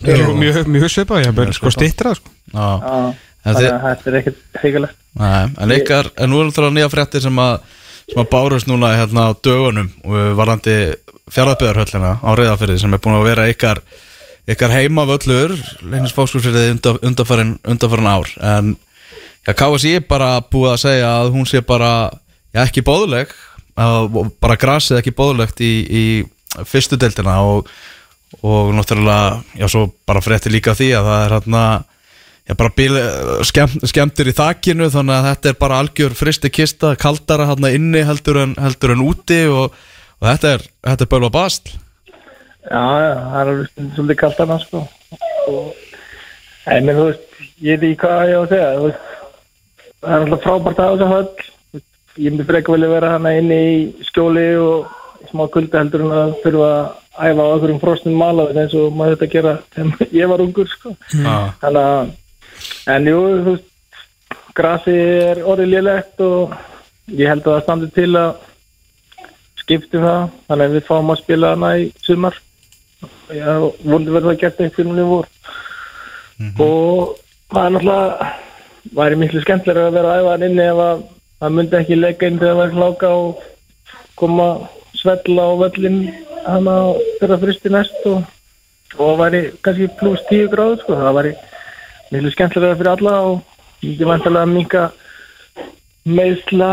Mjög, 0.03 0.67
mjög 0.69 0.89
svipað, 0.93 1.23
ég 1.25 1.39
hef 1.39 1.57
sko 1.59 1.73
stittra 1.73 2.15
sko. 2.19 2.33
En 2.53 3.57
þannig 3.57 3.73
að 3.73 3.87
þetta 3.87 4.11
er 4.11 4.17
ekkert 4.21 4.43
hrigalegt. 4.63 4.99
Nei, 5.19 5.47
en 5.65 5.75
ykkar, 5.75 6.09
en 6.17 6.31
nú 6.31 6.39
er 6.41 6.49
náttúrulega 6.49 6.77
nýja 6.77 6.91
fréttir 6.93 7.25
sem 7.25 7.41
að, 7.43 7.57
sem 8.09 8.23
að 8.23 8.31
bárust 8.33 8.69
núna 8.71 8.95
hérna 8.97 9.29
á 9.31 9.39
dögunum 9.39 9.91
og 10.05 10.33
varandi 10.39 10.77
fjárðaböðarhöllina 11.33 12.17
á 12.21 12.31
reyðafyrði 12.39 12.81
sem 12.83 12.95
er 12.95 13.03
búin 13.03 13.19
að 13.19 13.29
vera 13.31 13.47
ykkar, 13.51 13.83
ykkar 14.51 14.75
heimavöllur 14.75 15.55
leynins 15.87 16.15
fókskursfyrði 16.17 16.75
undan, 16.75 16.99
undanfarin, 17.03 17.55
undanfarin 17.63 18.11
ár. 18.11 18.35
En 18.43 18.75
já, 19.47 19.55
KSI 19.55 19.97
er 20.01 20.05
bara 20.09 20.35
búið 20.43 20.75
að 20.75 20.83
segja 20.85 21.15
að 21.23 21.33
hún 21.37 21.49
sé 21.49 21.63
bara 21.67 21.93
já, 22.53 22.65
ekki 22.67 22.85
bóðuleg 22.87 23.33
bara 23.73 24.59
grasið 24.61 24.99
ekki 25.01 25.15
bóðulegt 25.17 25.63
í, 25.65 25.73
í 25.89 26.05
fyrstu 26.69 26.99
deildina 27.01 27.39
og, 27.49 27.71
og 28.45 28.75
náttúrulega, 28.77 29.41
já, 29.57 29.67
svo 29.73 29.87
bara 30.07 30.21
fréttir 30.25 30.53
líka 30.53 30.75
af 30.75 30.81
því 30.81 30.91
að 30.99 31.09
það 31.09 31.25
er 31.25 31.35
hérna 31.39 31.65
Já, 32.53 32.57
bara 32.59 32.75
bíl, 32.77 32.99
skemm, 33.49 33.79
skemmtir 33.89 34.29
í 34.29 34.37
þakinu 34.37 34.91
þannig 34.93 35.17
að 35.17 35.29
þetta 35.31 35.53
er 35.53 35.61
bara 35.63 35.79
algjör 35.81 36.19
fristi 36.19 36.51
kista 36.53 36.93
kaldara 37.01 37.49
hann 37.49 37.71
inni 37.71 38.05
heldur 38.05 38.43
en, 38.43 38.53
heldur 38.61 38.93
en 38.93 39.07
úti 39.07 39.47
og, 39.49 39.73
og 40.21 40.29
þetta 40.29 40.59
er 40.59 40.69
þetta 40.91 41.07
er 41.07 41.13
bölva 41.15 41.33
bast 41.33 41.73
Já, 42.63 42.83
já, 43.03 43.15
það 43.33 43.49
er 43.51 43.63
svolítið 43.97 44.43
annars, 44.45 44.67
sko. 44.69 44.83
En 46.71 46.91
þú 46.95 47.07
veist, 47.09 47.25
ég 47.59 47.81
veit 47.81 47.89
ekki 47.89 48.05
hvað 48.05 48.31
ég 48.31 48.39
á 48.39 48.43
að 48.43 48.53
segja, 48.53 48.69
veist, 48.85 49.09
það 49.99 50.15
er 50.15 50.27
alltaf 50.27 50.45
frábært 50.47 50.83
að 50.83 50.93
þessa 50.93 51.09
höll. 51.11 51.83
Ég 52.13 52.29
myndi 52.29 52.47
frekar 52.47 52.77
vilja 52.77 52.93
vera 52.93 53.15
hana 53.17 53.33
inni 53.41 53.59
í 53.73 54.07
skjóli 54.07 54.47
og 54.61 55.27
smá 55.33 55.47
kulda 55.51 55.83
heldur 55.83 56.05
en 56.07 56.15
að 56.15 56.35
þurfa 56.45 56.71
að 56.71 57.33
æfa 57.33 57.47
á 57.49 57.55
okkur 57.57 57.73
um 57.73 57.83
frosnum 57.83 58.19
malaðin 58.21 58.63
eins 58.63 58.77
og 58.79 58.95
maður 58.95 59.17
þetta 59.17 59.33
gera 59.33 59.55
þegar 59.75 60.15
ég 60.21 60.31
var 60.31 60.45
ungur, 60.47 60.71
sko. 60.71 60.95
ah. 61.27 61.51
Þannig 61.65 61.83
að, 61.83 62.15
en 62.93 63.09
jú, 63.09 63.19
þú 63.45 63.55
veist, 63.55 63.69
grasi 64.57 64.95
er 64.95 65.43
orðið 65.49 65.73
lélegt 65.73 66.23
og 66.27 66.55
ég 67.13 67.31
held 67.31 67.47
að 67.47 67.55
það 67.55 67.63
standi 67.67 67.91
til 67.97 68.11
að 68.21 68.33
skiptum 69.63 70.05
það, 70.07 70.23
þannig 70.49 70.67
að 70.67 70.77
við 70.77 70.87
fáum 70.89 71.13
að 71.13 71.21
spila 71.23 71.53
hana 71.55 71.73
í 71.79 71.89
sumar. 72.03 72.39
Vonandi 73.33 74.15
verður 74.15 74.31
það 74.33 74.41
gert 74.43 74.61
eitthvað 74.61 74.89
núna 74.89 75.05
í 75.05 75.11
vor. 75.11 75.29
Og 76.67 77.15
það 77.53 77.65
er 77.65 77.75
náttúrulega, 77.77 78.31
væri 78.99 79.19
miklu 79.21 79.43
skemmtilega 79.45 79.91
að 79.91 79.97
vera 79.99 80.15
að 80.19 80.29
hann 80.33 80.47
inni 80.49 80.67
ef 80.67 80.83
að 80.83 81.03
það 81.43 81.57
myndi 81.57 81.79
ekki 81.79 81.99
leggja 81.99 82.31
inn 82.31 82.39
þegar 82.41 82.53
það 82.53 82.63
væri 82.63 82.79
hláka 82.81 83.13
og 83.23 83.43
koma 84.19 84.49
svella 84.99 85.47
á 85.47 85.53
völlin 85.63 85.99
hana 86.47 86.77
þegar 87.19 87.33
það 87.33 87.45
fristi 87.47 87.73
næst 87.73 88.07
og, 88.11 88.23
og 88.99 89.17
væri 89.23 89.43
kannski 89.65 89.89
pluss 90.01 90.23
10 90.31 90.51
gráður 90.53 90.83
sko, 90.83 90.99
það 90.99 91.19
væri 91.19 91.33
miklu 92.13 92.33
skemmtilega 92.35 92.79
fyrir 92.79 92.93
alla 92.93 93.15
og 93.31 93.41
ekki 93.83 94.09
vantilega 94.09 94.47
að 94.47 94.53
minka 94.53 94.83
meðsla 96.13 96.71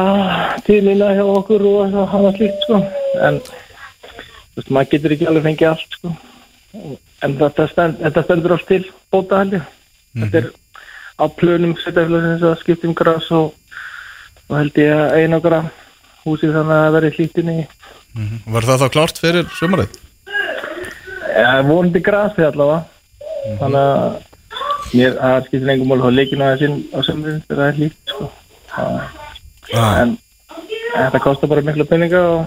tíðnina 0.66 1.12
hjá 1.18 1.24
okkur 1.26 1.66
og 1.70 1.94
það 1.94 2.08
hana 2.14 2.32
slíkt 2.38 2.66
sko. 2.66 2.80
En 3.28 3.40
þú 3.44 4.60
veist, 4.60 4.72
maður 4.74 4.92
getur 4.96 5.16
ekki 5.16 5.30
alveg 5.30 5.46
fengið 5.50 5.72
allt 5.72 5.98
sko. 6.00 6.14
En 7.26 7.36
þetta, 7.40 7.68
stend, 7.72 8.02
þetta 8.04 8.26
stendur 8.26 8.56
allt 8.56 8.68
til 8.70 8.82
bóta 9.14 9.42
held 9.42 9.58
ég. 9.60 9.70
Þetta 10.20 10.42
er 10.42 10.50
á 11.20 11.26
plönum 11.40 11.76
sveitafélagsins 11.78 12.46
að 12.48 12.60
skipta 12.64 12.90
um 12.90 12.96
gras 12.98 13.30
og, 13.36 13.54
og 14.50 14.56
held 14.58 14.80
ég 14.82 14.94
að 14.96 15.18
einokra 15.22 15.64
húsið 16.26 16.56
þannig 16.58 16.76
að 16.76 16.86
það 16.86 16.96
verði 16.98 17.16
hlítinni 17.18 17.58
Var 18.50 18.66
það 18.66 18.82
þá 18.82 18.88
klárt 18.96 19.20
fyrir 19.22 19.52
sumarið? 19.56 19.98
ja, 21.40 21.62
vonandi 21.64 22.02
grasi 22.04 22.44
allavega. 22.44 22.82
Þannig 23.60 23.80
að 23.80 24.18
mér, 24.94 25.16
það 25.20 25.48
skiptir 25.48 25.72
engum 25.74 25.92
mál 25.92 26.04
að 26.08 26.18
leikinu 26.18 26.46
aðeins 26.46 26.66
inn 26.68 26.78
á 26.96 27.00
sömurinn 27.06 27.44
þegar 27.48 27.60
það 27.60 27.70
er 27.70 27.80
hlít 27.80 28.14
sko. 28.14 28.30
Ah. 28.80 30.00
en 30.02 30.16
þetta 30.94 31.22
kostar 31.24 31.52
bara 31.52 31.66
mikla 31.66 31.88
peninga 31.90 32.22
og, 32.34 32.46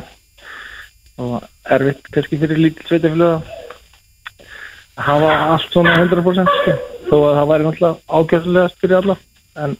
og 1.23 1.37
erfitt 1.77 2.11
kannski 2.15 2.41
fyrir 2.41 2.61
lítil 2.63 2.89
sveitafélag 2.89 3.53
að 4.97 5.05
hafa 5.09 5.35
allt 5.55 5.75
svona 5.75 5.97
100% 6.01 6.57
sko. 6.59 6.79
þó 7.11 7.17
að 7.19 7.39
það 7.39 7.51
væri 7.53 7.69
náttúrulega 7.69 8.19
ágæðslegast 8.21 8.83
fyrir 8.83 9.01
alla 9.01 9.19
en 9.63 9.77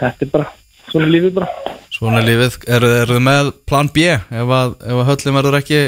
þetta 0.00 0.26
er 0.26 0.32
bara 0.34 0.52
svona 0.90 1.10
lífið 1.14 1.40
bara 1.40 1.74
Svona 1.96 2.20
lífið, 2.20 2.56
eru 2.76 2.88
er 2.92 3.08
þið 3.08 3.22
með 3.24 3.46
plan 3.64 3.88
B 3.88 4.02
ef 4.12 4.50
að, 4.52 4.74
ef 4.84 4.98
að 5.00 5.06
höllin 5.08 5.36
verður 5.38 5.54
ekki, 5.62 5.78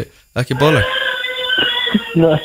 ekki 0.40 0.56
bóli? 0.56 0.80
Nei, 2.16 2.38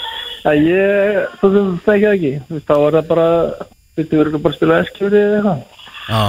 að 0.50 0.66
ég, 0.68 1.20
svo 1.40 1.50
sem 1.54 1.70
það 1.86 1.96
ekki 1.96 2.10
ekki 2.14 2.34
Þú 2.48 2.58
veist, 2.58 2.68
þá 2.68 2.76
er 2.78 2.98
það 2.98 3.08
bara 3.12 3.28
við 3.94 4.14
verðum 4.20 4.44
bara 4.44 4.54
að 4.54 4.58
spila 4.58 4.80
eskjúri 4.84 5.20
eða 5.22 5.38
eitthvað. 5.38 5.60
Já, 6.10 6.24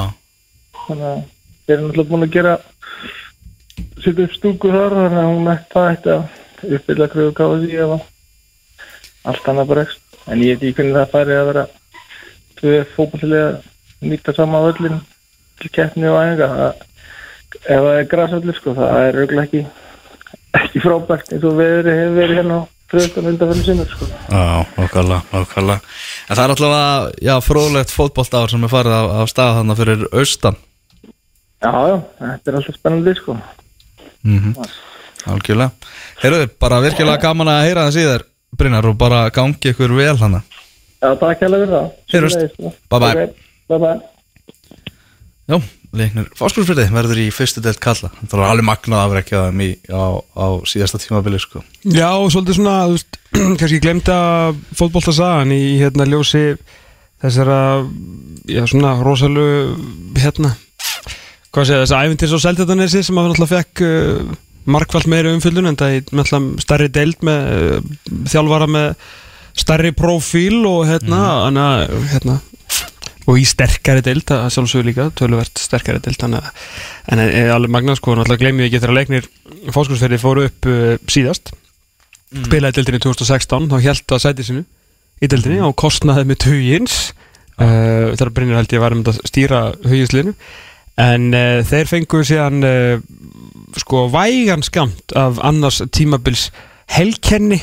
þannig 0.84 1.06
að 1.10 1.20
við 1.64 1.74
erum 1.74 1.86
náttúrulega 1.88 2.10
búin 2.12 2.26
að 2.26 2.34
gera 2.34 2.54
setja 4.04 4.26
upp 4.28 4.34
stúku 4.36 4.72
þar 4.74 4.96
þannig 4.98 5.20
að 5.22 5.30
hún 5.32 5.52
ætti 5.54 5.72
það 5.74 5.92
ætti 5.94 6.14
að 6.14 6.74
uppfylla 6.78 7.08
því 7.64 7.78
ef 7.84 7.94
að 7.94 8.10
allt 9.24 9.48
annað 9.48 9.70
bara 9.70 9.84
ekst 9.86 10.18
en 10.28 10.42
ég 10.44 10.58
veit 10.58 10.66
ekki 10.68 10.76
hvernig 10.78 10.98
það 10.98 11.14
færi 11.14 11.38
að 11.38 11.48
vera 11.50 11.64
tvö 12.60 12.74
fókbaltilega 12.94 13.48
nýta 14.04 14.34
sama 14.36 14.60
á 14.60 14.68
öllin 14.68 15.00
til 15.60 15.70
keppni 15.72 16.10
og 16.10 16.20
Það- 16.44 16.84
ef 17.64 17.80
það 17.80 17.98
er 17.98 18.08
grasöldur 18.10 18.56
sko 18.58 18.74
það 18.76 19.00
er 19.08 19.18
auðvitað 19.20 19.44
ekki 19.44 19.64
ekki 20.58 20.82
frábært 20.84 21.32
eins 21.32 21.44
og 21.48 21.58
veðri 21.58 21.94
hefur 21.98 22.16
verið 22.18 22.38
hérna 22.40 22.56
á 22.60 22.62
fröðstan 22.92 23.28
undanfæri 23.30 23.64
sinni 23.66 23.86
sko. 23.90 24.08
Já, 24.28 24.44
okkarlega, 24.84 25.22
okkarlega 25.40 25.80
En 26.28 26.36
það 26.38 26.44
er 26.44 26.54
alltaf, 26.54 27.10
já, 27.26 27.34
fróðlegt 27.44 27.92
fótboltár 27.92 28.52
sem 28.52 28.64
er 28.64 28.72
farið 28.72 28.96
af, 28.96 29.10
af 29.22 29.32
stað 29.32 29.58
þannig 29.58 29.80
fyrir 29.80 30.06
austan. 30.12 30.56
Já 31.64 31.72
já, 31.72 31.96
þetta 32.20 32.52
er 32.52 32.58
alltaf 32.60 32.78
spennandi 32.80 33.16
sko. 33.20 33.38
Mm 34.24 34.56
Algjörlega. 35.24 35.70
Heyrðu, 36.20 36.48
bara 36.60 36.82
virkilega 36.84 37.22
gaman 37.22 37.48
að 37.48 37.62
heyra 37.64 37.86
það 37.86 37.94
síðar 37.96 38.24
Brynjar 38.60 38.88
og 38.90 38.98
bara 39.00 39.22
gangi 39.32 39.70
ykkur 39.70 39.94
vel 39.96 40.16
hana. 40.20 40.42
Já, 41.00 41.08
takk 41.20 41.40
hérlega 41.40 41.64
fyrir 41.64 41.72
það. 41.72 41.86
Sömuleiðis, 42.12 42.52
sko. 42.52 42.72
Bye 42.92 43.00
bye. 43.00 43.24
Ok, 43.24 43.46
bye 43.72 43.78
bye 43.80 43.96
Já, 45.48 45.56
leiknir 45.98 46.28
fórskursfyrði 46.38 46.86
verður 46.92 47.20
í 47.22 47.26
fyrstu 47.34 47.62
deilt 47.64 47.80
kalla 47.82 48.10
Það 48.20 48.36
var 48.38 48.46
alveg 48.50 48.68
magnað 48.68 49.04
afrekja 49.04 49.42
þeim 49.48 49.62
í, 49.64 49.68
á, 49.90 50.04
á 50.20 50.46
síðasta 50.68 51.00
tímabili 51.02 51.40
sko. 51.42 51.62
Já, 51.84 52.10
svolítið 52.32 52.58
svona, 52.58 52.76
þú 52.88 52.96
veist, 52.96 53.20
kannski 53.60 53.82
glemta 53.82 54.16
fótboltasagan 54.78 55.54
í 55.54 55.62
hérna 55.80 56.08
ljósi 56.08 56.44
þessara, 57.24 57.58
já, 58.50 58.62
svona 58.68 58.94
rosalu, 59.04 59.48
hérna, 60.20 60.54
hvað 61.54 61.68
segja, 61.68 61.84
þess 61.84 61.94
að 61.96 62.08
æfintir 62.08 62.32
svo 62.32 62.40
Seltjarnanesi 62.42 63.04
sem 63.06 63.18
að 63.18 63.26
við 63.26 63.34
náttúrulega 63.34 63.60
fekk 63.60 63.84
uh, 63.88 64.32
markvallt 64.74 65.10
meiri 65.12 65.32
umfyllun 65.34 65.70
en 65.70 65.78
það 65.80 65.98
er 65.98 66.08
náttúrulega 66.10 66.64
stærri 66.64 66.90
deild 66.92 67.24
með 67.26 67.52
uh, 67.52 67.92
þjálfara 68.32 68.68
með 68.74 68.90
stærri 69.54 69.94
profíl 69.94 70.64
og 70.66 70.82
hérna, 70.88 71.20
hana, 71.46 71.68
hérna, 72.10 72.40
og 73.24 73.40
í 73.40 73.44
sterkari 73.48 74.02
deild, 74.04 74.26
það 74.28 74.50
sjálfsögur 74.52 74.88
líka, 74.88 75.06
töluvert 75.16 75.60
sterkari 75.60 76.02
deild, 76.04 76.18
þannig 76.20 76.44
að, 76.44 76.64
en 77.12 77.22
er 77.24 77.52
alveg 77.54 77.72
magnað 77.72 77.98
sko, 78.00 78.16
náttúrulega 78.18 78.42
glemjum 78.42 78.62
við 78.62 78.68
ekki 78.68 78.82
þegar 78.82 78.98
leiknir. 78.98 79.28
Fóskursferði 79.72 80.20
fóru 80.20 80.44
upp 80.50 80.68
uh, 80.68 80.82
síðast. 81.10 81.54
Spilaði 82.34 82.80
deildinni 82.80 83.02
2016 83.04 83.70
þá 83.70 83.76
held 83.84 84.14
að 84.16 84.22
sæti 84.24 84.46
sinu 84.46 84.64
í 85.22 85.30
deildinni 85.30 85.62
og 85.64 85.76
kostnaði 85.80 86.26
með 86.28 86.40
tugins. 86.44 87.00
Uh, 87.54 88.12
þar 88.18 88.34
Brynjar 88.34 88.60
held 88.60 88.74
ég 88.74 88.82
var 88.82 88.96
um 88.96 89.04
að 89.06 89.20
stýra 89.30 89.64
huginsliðinu 89.86 90.34
en 91.00 91.28
uh, 91.34 91.60
þeir 91.66 91.90
fengu 91.90 92.22
síðan 92.26 92.64
sko 93.78 94.04
vægan 94.10 94.62
skamt 94.66 95.14
af 95.18 95.38
annars 95.42 95.80
tímabils 95.94 96.48
helkenni 96.94 97.60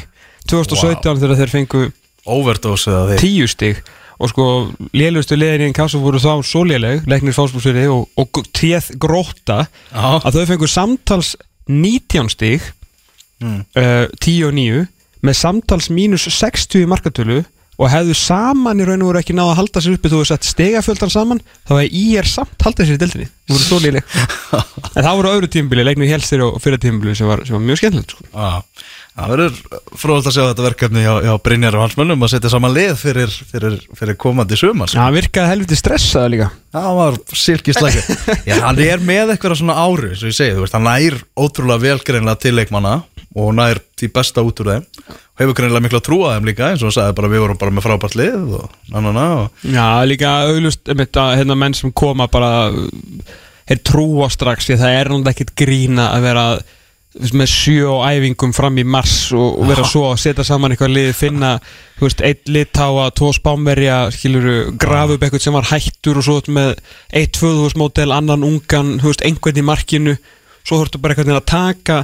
2017 0.50 1.20
þegar 1.22 1.40
þeir 1.40 1.52
fengu 1.52 1.84
Overdose 2.32 2.92
eða 2.92 3.06
því 3.12 3.20
tíu 3.22 3.50
stig 3.50 3.82
og 4.22 4.30
sko 4.32 4.46
lélustu 4.94 5.36
liðin 5.40 5.72
í 5.72 5.76
Kassó 5.76 6.00
voru 6.04 6.22
þá 6.22 6.44
svo 6.46 6.62
léleg, 6.70 7.02
leiknir 7.10 7.34
fáspúsfyrir 7.36 7.90
og, 7.94 8.06
og 8.22 8.44
tréð 8.54 8.92
gróta 9.02 9.64
Já, 9.92 10.20
að 10.22 10.38
þau 10.38 10.46
fengur 10.54 10.72
samtals 10.72 11.34
19 11.72 12.30
stig 12.36 12.70
Mm. 13.42 13.64
uh, 13.74 14.06
10 14.22 14.44
og 14.46 14.52
9 14.54 14.84
með 15.26 15.34
samtals 15.40 15.88
mínus 15.90 16.28
60 16.30 16.84
í 16.84 16.86
markatölu 16.86 17.40
og 17.82 17.88
hefðu 17.90 18.14
saman 18.14 18.78
í 18.78 18.86
raun 18.86 19.02
og 19.02 19.08
voru 19.10 19.22
ekki 19.24 19.34
náða 19.34 19.56
að 19.56 19.58
halda 19.58 19.82
sér 19.82 19.96
uppi 19.98 20.12
þú 20.12 20.20
hefur 20.20 20.30
sett 20.30 20.46
stegafjöldan 20.46 21.10
saman 21.10 21.42
þá 21.66 21.72
hefði 21.80 21.88
í 21.98 22.04
er 22.22 22.30
samt 22.30 22.62
haldið 22.62 22.92
sér 22.92 23.00
í 23.00 23.02
deildinni 23.02 23.26
þú 23.32 23.56
voru 23.56 23.66
svo 23.66 23.80
líleg 23.82 24.14
en 24.94 25.08
það 25.08 25.18
voru 25.18 25.32
öðru 25.32 25.50
tímbili, 25.56 25.88
leiknir 25.88 26.12
helstir 26.14 26.44
og 26.46 26.60
fyrir 26.62 26.84
tímbili 26.86 27.16
sem 27.18 27.32
var, 27.32 27.42
sem 27.48 27.58
var 27.58 27.66
mjög 27.66 27.82
skemmtilegt 27.82 28.14
sko. 28.14 28.30
Já, 28.30 28.62
það 29.22 29.32
verður 29.36 29.60
fróðult 30.02 30.28
að 30.30 30.36
sjá 30.36 30.42
þetta 30.44 30.66
verkefni 30.66 31.04
hjá, 31.04 31.12
hjá 31.26 31.32
Brynjar 31.46 31.78
og 31.78 31.84
hans 31.86 31.96
mönnum 32.00 32.26
að 32.26 32.34
setja 32.34 32.52
saman 32.54 32.74
lið 32.76 32.92
fyrir, 33.00 33.36
fyrir, 33.52 33.78
fyrir 33.98 34.18
komandi 34.22 34.60
sumar. 34.60 34.92
Já, 34.92 35.04
hann 35.06 35.16
virkaði 35.16 35.52
helviti 35.54 35.78
stressaði 35.80 36.34
líka. 36.36 36.50
Það 36.72 36.98
var 37.00 37.20
silkislækja 37.42 38.04
Já, 38.50 38.56
hann 38.66 38.82
er 38.86 39.04
með 39.06 39.34
eitthvað 39.36 39.60
svona 39.62 39.78
ári 39.82 40.14
og 40.14 40.26
ég 40.28 40.38
segi, 40.38 40.56
þú 40.58 40.66
veist, 40.66 40.78
hann 40.78 40.88
nær 40.88 41.20
ótrúlega 41.46 41.86
velgreinlega 41.86 42.42
til 42.42 42.56
leikmanna 42.58 42.96
og 43.32 43.54
nær 43.56 43.80
því 44.00 44.12
besta 44.16 44.44
út 44.44 44.64
úr 44.64 44.74
þeim. 44.74 44.90
Og 45.12 45.44
hefur 45.46 45.58
greinlega 45.58 45.86
miklu 45.86 46.02
að 46.02 46.08
trúa 46.08 46.34
þeim 46.36 46.50
líka 46.50 46.72
eins 46.72 46.82
og 46.82 46.90
hann 46.90 46.98
sagði 46.98 47.18
bara 47.22 47.32
við 47.32 47.46
vorum 47.46 47.62
bara 47.62 47.76
með 47.76 47.88
frábært 47.88 48.18
lið 48.20 48.58
og 48.60 48.76
na 48.92 49.06
na 49.06 49.14
na 49.16 49.30
og 49.40 49.64
Já, 49.64 49.88
líka 50.08 50.34
að, 50.44 51.38
hérna, 51.40 51.58
menn 51.58 51.78
sem 51.78 51.94
koma 51.96 52.28
bara 52.32 52.70
er 53.72 53.80
trúa 53.88 54.28
strax 54.32 54.68
því 54.68 54.76
að 54.76 54.84
það 54.84 54.98
er 54.98 55.12
náttúrulega 55.12 55.36
ekkert 55.36 55.56
grína 55.62 56.12
að 56.16 56.28
vera 56.28 56.46
veist, 56.58 56.81
með 57.12 57.50
sjö 57.52 57.90
og 57.92 58.06
æfingum 58.08 58.54
fram 58.56 58.78
í 58.80 58.86
mars 58.88 59.34
og, 59.36 59.58
og 59.60 59.68
vera 59.68 59.84
svo 59.88 60.06
að 60.14 60.22
setja 60.24 60.46
saman 60.48 60.72
eitthvað 60.72 60.94
lið 60.96 61.10
finna, 61.18 61.50
þú 62.00 62.08
veist, 62.08 62.22
eitt 62.24 62.48
litáa 62.48 63.10
tvo 63.18 63.34
spámerja, 63.36 63.98
skiluru 64.16 64.72
grafa 64.80 65.18
upp 65.18 65.24
eitthvað 65.28 65.44
sem 65.44 65.58
var 65.58 65.68
hættur 65.74 66.22
og 66.22 66.26
svo 66.30 66.38
með 66.56 66.70
eitt 67.12 67.34
tvöðhús 67.36 67.76
mótel, 67.80 68.14
annan 68.16 68.48
ungan 68.48 68.96
þú 69.04 69.08
veist, 69.12 69.26
einhvern 69.28 69.60
í 69.60 69.66
markinu. 69.68 70.16
Svo 70.64 70.80
þurftu 70.80 71.02
bara 71.04 71.12
eitthvað 71.18 71.42
að 71.42 71.50
taka 71.52 71.98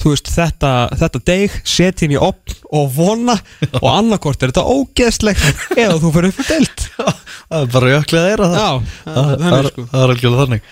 þú 0.00 0.08
veist, 0.14 0.28
þetta, 0.32 0.70
þetta 1.00 1.20
deg, 1.28 1.50
setja 1.68 2.04
inn 2.06 2.14
í 2.16 2.20
opn 2.20 2.54
og 2.76 2.84
vona 2.96 3.36
og 3.80 3.88
annarkort 3.98 4.42
er 4.44 4.50
þetta 4.52 4.70
ógeðslegt 4.76 5.44
eða 5.76 5.96
þú 6.00 6.08
fyrir 6.16 6.30
upp 6.32 6.38
fyrir 6.40 6.50
deilt 6.54 6.80
það 7.00 7.58
er 7.60 7.66
bara 7.74 7.92
jöklið 7.96 8.22
að 8.22 8.30
eira 8.32 8.46
það. 8.54 8.60
Já, 8.60 8.70
það, 9.08 9.28
er- 9.58 9.70
sko. 9.74 9.82
er 9.92 10.08
algjörlega 10.14 10.42
þannig 10.44 10.62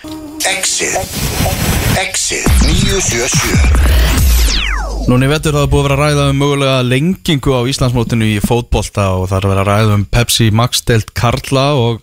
Exit 1.99 2.39
Exit 2.39 2.63
977 2.63 5.09
Núna 5.09 5.25
í 5.25 5.29
vetur 5.31 5.55
það 5.57 5.71
búið 5.73 5.81
að 5.81 5.87
vera 5.87 5.95
að 5.95 6.01
ræða 6.03 6.25
um 6.31 6.37
mögulega 6.39 6.85
lengingu 6.85 7.51
á 7.51 7.67
Íslandsmótinu 7.67 8.25
í 8.29 8.39
fótbolta 8.43 9.05
og 9.17 9.23
það 9.27 9.37
er 9.39 9.45
að 9.47 9.51
vera 9.51 9.63
að 9.63 9.69
ræða 9.69 9.93
um 9.97 10.05
Pepsi 10.07 10.47
Max 10.55 10.71
deilt 10.87 11.09
Karla 11.17 11.65
og, 11.75 11.95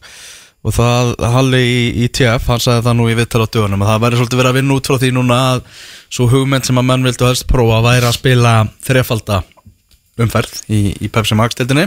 og 0.66 0.70
það 0.76 1.04
Halli 1.32 1.62
í, 1.64 2.04
í 2.04 2.06
TF, 2.12 2.44
hann 2.50 2.64
sagði 2.66 2.84
það 2.88 2.96
nú 2.98 3.04
í 3.08 3.16
vittal 3.16 3.44
á 3.46 3.48
dögunum 3.48 3.84
að 3.86 3.90
það 3.92 4.02
væri 4.04 4.18
svolítið 4.20 4.40
verið 4.42 4.52
að 4.52 4.58
vinna 4.58 4.76
út 4.76 4.88
frá 4.90 4.96
því 5.00 5.10
núna 5.16 5.36
að 5.54 5.58
svo 6.18 6.24
hugmynd 6.34 6.64
sem 6.68 6.80
að 6.82 6.88
menn 6.90 7.06
vildu 7.08 7.28
helst 7.30 7.48
prófa 7.48 7.78
væri 7.86 8.06
að 8.10 8.18
spila 8.18 8.52
þrefalda 8.90 9.36
umferð 10.26 10.54
í, 10.68 10.80
í 10.92 11.08
Pepsi 11.12 11.34
Max 11.38 11.50
deildinni. 11.56 11.86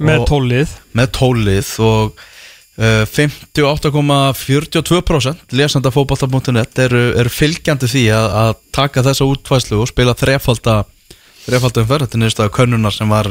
Með 0.00 0.24
tólið. 0.30 0.68
með 0.96 1.06
tólið 1.18 1.68
og 1.84 2.16
58,42% 2.78 5.36
lesanda 5.52 5.90
fótbolta.net 5.92 6.78
eru, 6.86 7.12
eru 7.20 7.28
fylgjandi 7.28 7.84
því 7.90 8.04
að, 8.16 8.26
að 8.42 8.52
taka 8.72 9.02
þessa 9.04 9.28
útfæslu 9.28 9.76
og 9.82 9.88
spila 9.90 10.14
þrefalda 10.16 10.76
umferð, 11.52 12.06
þetta 12.06 12.16
er 12.16 12.20
niðurstaða 12.22 12.54
könnunar 12.56 12.94
sem 12.96 13.08
var 13.12 13.28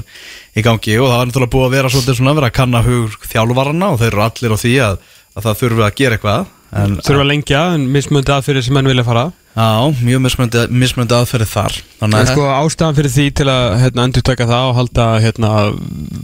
í 0.53 0.61
gangi 0.61 0.93
og 0.99 1.09
það 1.09 1.17
var 1.17 1.25
náttúrulega 1.29 1.53
búið 1.55 1.65
að 1.65 1.75
vera 1.77 1.89
svolítið 1.89 2.17
svona 2.19 2.31
að 2.35 2.37
vera 2.37 2.49
að 2.51 2.59
kanna 2.59 2.81
hug 2.85 3.09
þjálfarana 3.31 3.87
og 3.89 3.97
þeir 4.01 4.11
eru 4.11 4.25
allir 4.27 4.53
á 4.53 4.57
því 4.61 4.73
að, 4.85 4.95
að 5.33 5.41
það 5.47 5.59
þurfi 5.63 5.81
að 5.87 5.97
gera 6.01 6.13
eitthvað 6.19 6.41
Þurfa 6.71 7.27
lengja, 7.27 7.61
en 7.75 7.89
mismundi 7.91 8.31
aðfyrir 8.31 8.63
sem 8.63 8.75
menn 8.77 8.87
vilja 8.87 9.03
fara. 9.07 9.25
Já, 9.51 9.91
mjög 9.99 10.21
mismunandi, 10.23 10.61
mismunandi 10.71 11.15
aðferði 11.17 11.47
þar. 11.51 11.73
Þannig 11.99 12.21
að 12.21 12.29
sko 12.29 12.45
ástæðan 12.53 12.95
fyrir 12.95 13.11
því 13.11 13.25
til 13.35 13.47
að 13.51 13.65
hérna, 13.81 14.05
endur 14.07 14.23
taka 14.29 14.47
það 14.47 14.67
og 14.69 14.77
halda 14.77 15.07
hérna, 15.25 15.51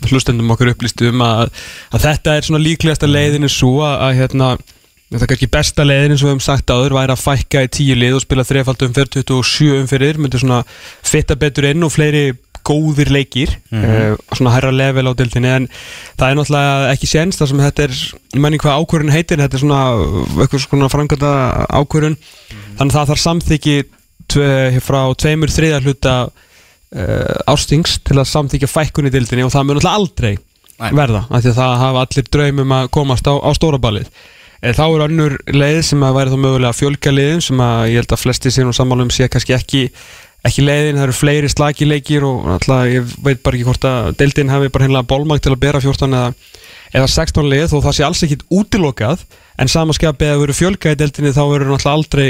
hlustendum 0.07 0.53
okkur 0.55 0.71
upplýstu 0.71 1.11
um 1.11 1.25
að, 1.25 1.51
að 1.91 2.05
þetta 2.05 2.37
er 2.37 2.47
svona 2.47 2.63
líklegasta 2.63 3.09
leiðinu 3.11 3.51
svo 3.51 3.73
að, 3.83 3.97
að 4.05 4.21
hérna, 4.21 4.49
þetta 5.11 5.27
er 5.27 5.31
kannski 5.33 5.51
besta 5.57 5.87
leiðin 5.87 6.15
eins 6.15 6.23
og 6.23 6.29
við 6.29 6.33
hefum 6.37 6.45
sagt 6.47 6.71
áður 6.71 6.95
væri 7.01 7.15
að 7.17 7.25
fækka 7.25 7.65
í 7.67 7.73
tíu 7.79 7.99
lið 7.99 8.15
og 8.15 8.23
spila 8.23 8.47
þrefald 8.47 8.87
umferð 8.87 9.19
27 9.19 9.81
umferðir 9.81 10.23
myndi 10.23 10.39
svona 10.45 10.61
fitta 11.03 11.35
betur 11.39 11.67
inn 11.67 11.83
og 11.83 11.91
fleiri 11.97 12.29
góðir 12.67 13.11
leikir 13.13 13.53
mm 13.71 14.15
svona 14.37 14.53
herra 14.53 14.71
level 14.75 15.07
á 15.09 15.13
dildinni 15.17 15.49
en 15.49 15.67
það 16.19 16.27
er 16.27 16.37
náttúrulega 16.37 16.89
ekki 16.93 17.07
séns 17.09 17.39
þar 17.39 17.49
sem 17.49 17.61
þetta 17.63 17.85
er, 17.87 17.93
ég 18.35 18.41
menni 18.43 18.59
hvað 18.61 18.81
ákvörðun 18.83 19.13
heitir 19.15 19.41
þetta 19.41 19.57
er 19.57 19.63
svona 19.63 19.79
eitthvað 20.43 20.63
svona 20.65 20.89
framkvæmda 20.93 21.31
ákvörðun. 21.79 22.17
Þannig 22.77 22.91
að 22.91 22.97
það 22.97 23.09
þarf 23.11 23.23
samþykki 23.23 23.77
tve, 24.33 24.49
frá 24.85 24.99
tveimur 25.23 25.53
þriðar 25.53 25.87
hluta 25.87 26.15
uh, 26.27 27.51
ástings 27.51 27.97
til 28.05 28.19
að 28.19 28.29
samþykja 28.31 28.69
fækkun 28.71 29.09
í 29.09 29.13
dildinni 29.15 29.47
og 29.47 29.53
það 29.55 29.67
mun 29.69 29.79
náttúrulega 29.79 30.01
aldrei 30.01 30.33
Nei. 30.77 30.91
verða 30.93 31.23
af 31.25 31.41
því 31.41 31.51
að 31.53 31.59
það 31.61 31.77
hafa 31.81 32.03
allir 32.05 32.27
draumum 32.35 32.75
að 32.77 32.89
komast 32.93 33.29
á, 33.31 33.33
á 33.33 33.49
stóra 33.57 33.79
ballið. 33.81 34.11
Eh, 34.61 34.73
Þá 34.73 34.85
er 34.85 35.03
önnur 35.07 35.37
leið 35.53 35.81
sem 35.85 36.05
að 36.05 36.15
væri 36.17 36.33
þá 36.33 36.39
mögulega 36.43 36.77
fjölga 36.77 37.13
leiðin 37.13 37.43
sem 37.45 37.61
að 37.61 37.81
ég 37.91 38.01
held 38.01 38.13
að 38.13 38.23
flesti 38.23 38.53
sér 38.53 38.67
nú 38.67 38.73
sammálum 38.77 39.11
sé 39.13 39.27
kannski 39.29 39.55
ekki, 39.57 39.83
ekki 40.47 40.65
leiðin, 40.65 40.99
það 40.99 41.07
eru 41.07 41.15
fleiri 41.17 41.49
slagileikir 41.51 42.25
og 42.27 42.47
alltaf 42.57 42.91
ég 42.91 43.15
veit 43.25 43.41
bara 43.45 43.57
ekki 43.57 43.67
hvort 43.67 43.87
að 43.87 44.11
deildin 44.19 44.53
hafi 44.53 44.71
bara 44.73 44.87
hennilega 44.87 45.09
bólmagt 45.09 45.45
til 45.45 45.53
að 45.53 45.61
bera 45.63 45.81
14 45.83 46.17
eða, 46.17 46.53
eða 46.93 47.09
16 47.13 47.49
leið 47.51 47.67
þó 47.71 47.77
það 47.85 47.97
sé 47.97 48.05
alls 48.07 48.23
ekkit 48.27 48.45
útilokað. 48.59 49.25
En 49.57 49.71
samaskapið 49.71 50.33
að 50.33 50.43
veru 50.43 50.55
fjölga 50.57 50.93
í 50.93 50.99
deildinni 50.99 51.33
þá 51.33 51.43
verður 51.49 51.73
náttúrulega 51.73 51.97
aldrei 51.97 52.27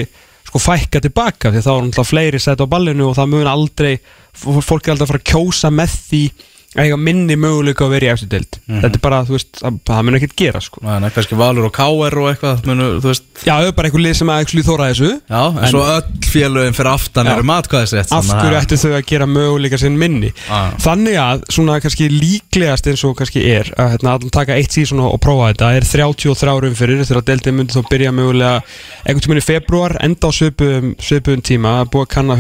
sko 0.47 0.62
fækka 0.63 1.01
tilbaka 1.03 1.51
því 1.51 1.63
þá 1.63 1.71
er 1.74 1.81
náttúrulega 1.88 2.12
fleiri 2.12 2.39
sett 2.39 2.62
á 2.63 2.71
ballinu 2.71 3.09
og 3.09 3.17
það 3.17 3.33
mun 3.33 3.50
aldrei 3.51 3.97
fólk 4.38 4.88
er 4.88 4.93
aldrei 4.93 5.07
að 5.07 5.12
fara 5.12 5.24
að 5.24 5.31
kjósa 5.33 5.71
með 5.74 5.97
því 6.07 6.21
eiga 6.77 6.98
minni 7.00 7.36
möguleika 7.39 7.86
að 7.86 7.93
vera 7.96 8.07
í 8.07 8.12
eftir 8.13 8.29
deild. 8.31 8.57
Þetta 8.67 8.89
er 8.91 9.01
bara, 9.03 9.22
þú 9.27 9.36
veist, 9.36 9.50
það, 9.57 9.77
það 9.89 10.03
mun 10.07 10.17
ekkit 10.17 10.36
gera 10.38 10.62
sko. 10.63 10.81
Þannig 10.84 11.07
að 11.10 11.15
kannski 11.17 11.38
Valur 11.39 11.67
og 11.67 11.74
KR 11.75 12.17
og 12.22 12.27
eitthvað 12.31 12.67
munu, 12.69 12.88
þú 13.01 13.10
veist. 13.12 13.25
Já, 13.41 13.53
það 13.53 13.69
er 13.69 13.75
bara 13.77 13.89
einhver 13.89 14.03
lið 14.05 14.15
sem 14.19 14.31
að 14.34 14.41
actually 14.43 14.65
þóra 14.67 14.89
þessu. 14.91 15.12
Já, 15.17 15.41
en, 15.48 15.69
svo 15.74 15.81
öll 15.96 16.07
félögin 16.27 16.77
fyrir 16.77 16.91
aftan 16.91 17.25
Já. 17.27 17.31
eru 17.34 17.46
matkvæðisrétt 17.48 18.13
Af 18.13 18.25
hverju 18.29 18.60
ættu 18.60 18.75
þau 18.81 18.91
að 18.98 19.07
gera 19.10 19.27
möguleika 19.31 19.77
sinn 19.81 19.98
minni. 20.00 20.29
Já. 20.46 20.60
Þannig 20.86 21.17
að, 21.24 21.38
svona 21.55 21.79
kannski 21.84 22.05
líklegast 22.13 22.89
eins 22.91 23.03
og 23.07 23.15
kannski 23.17 23.41
er 23.48 23.72
að 23.79 23.96
hérna, 23.96 24.10
að 24.17 24.29
taka 24.36 24.57
eitt 24.57 24.75
síðan 24.75 25.01
og, 25.07 25.17
prófa 25.24 25.51
þetta 25.53 25.67
er 25.79 25.84
33 25.88 26.51
árum 26.53 26.75
fyrir 26.77 27.01
þegar 27.03 27.22
að 27.24 27.29
deildin 27.31 27.57
myndi 27.57 27.74
þá 27.74 27.81
byrja 27.89 28.12
mögulega 28.15 28.55
einhvern 29.07 29.24
tímann 29.25 29.41
í 29.41 29.46
februar, 29.46 29.98
enda 30.03 30.29
á 30.29 30.31
svipum, 30.36 30.93
svipum 31.01 31.41
tíma, 31.46 31.72
búið 31.89 32.05
að 32.05 32.12
kanna 32.13 32.36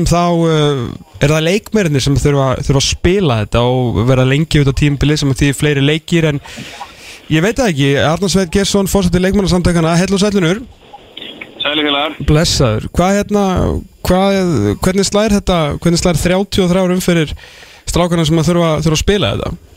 endanum 0.00 0.08
þá 0.08 0.24
uh, 0.48 0.90
er 1.20 1.32
það 1.34 1.46
leikmerinni 1.46 2.00
sem 2.00 2.16
þurfa, 2.16 2.56
þurfa 2.64 2.80
að 2.80 2.88
spila 2.88 3.38
þetta 3.44 3.62
og 3.68 4.00
vera 4.08 4.24
lengi 4.24 4.60
út 4.62 4.70
á 4.72 4.74
tímbili 4.74 5.16
sem 5.16 5.32
því 5.34 5.52
fleiri 5.56 5.84
leikir 5.84 6.28
en 6.30 6.40
ég 7.30 7.42
veit 7.44 7.56
það 7.58 7.72
ekki, 7.72 7.88
Arnar 8.00 8.32
Sveit 8.32 8.52
Gersson 8.52 8.88
fórsætti 8.90 9.20
leikmannasamtökana, 9.20 9.96
hell 10.00 10.14
og 10.14 10.22
sælunur 10.22 10.62
Sæligfélagar, 11.60 12.14
Blessaður, 12.24 12.86
hvað 12.96 13.16
hérna 13.18 13.46
hvað, 14.06 14.38
hvernig 14.80 15.08
slær 15.08 15.34
þetta 15.36 15.58
hvernig 15.78 16.00
slær 16.00 16.20
33 16.20 16.84
árum 16.84 17.02
fyrir 17.04 17.34
strákarna 17.90 18.24
sem 18.24 18.40
þurfa, 18.40 18.78
þurfa 18.80 18.96
að 18.96 19.04
spila 19.04 19.34
þetta 19.34 19.69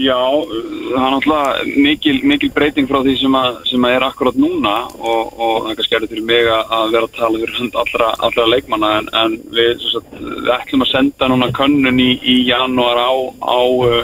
já, 0.00 0.16
það 0.16 1.04
er 1.04 1.14
náttúrulega 1.14 1.80
mikil, 1.84 2.14
mikil 2.26 2.52
breyting 2.54 2.88
frá 2.88 3.00
því 3.04 3.16
sem 3.20 3.34
að, 3.36 3.58
sem 3.70 3.86
að 3.86 3.96
er 3.96 4.06
akkurat 4.06 4.38
núna 4.40 4.76
og, 4.96 5.34
og 5.36 5.56
það 5.64 5.72
er 5.72 5.80
kannski 5.80 5.98
erið 5.98 6.14
fyrir 6.14 6.28
mig 6.30 6.48
að 6.50 6.76
að 6.78 6.94
vera 6.94 7.08
að 7.08 7.18
tala 7.18 7.42
fyrir 7.42 7.58
hund 7.58 7.76
allra, 7.82 8.12
allra 8.28 8.46
leikmanna 8.54 8.92
en, 9.00 9.10
en 9.22 9.36
við, 9.56 9.84
sagt, 9.90 10.16
við 10.20 10.54
ætlum 10.56 10.86
að 10.86 10.94
senda 10.94 11.28
núna 11.30 11.50
könnun 11.56 12.00
í, 12.00 12.10
í 12.22 12.38
janúar 12.48 13.02
á, 13.02 13.12
á 13.44 13.60
uh, 13.60 14.00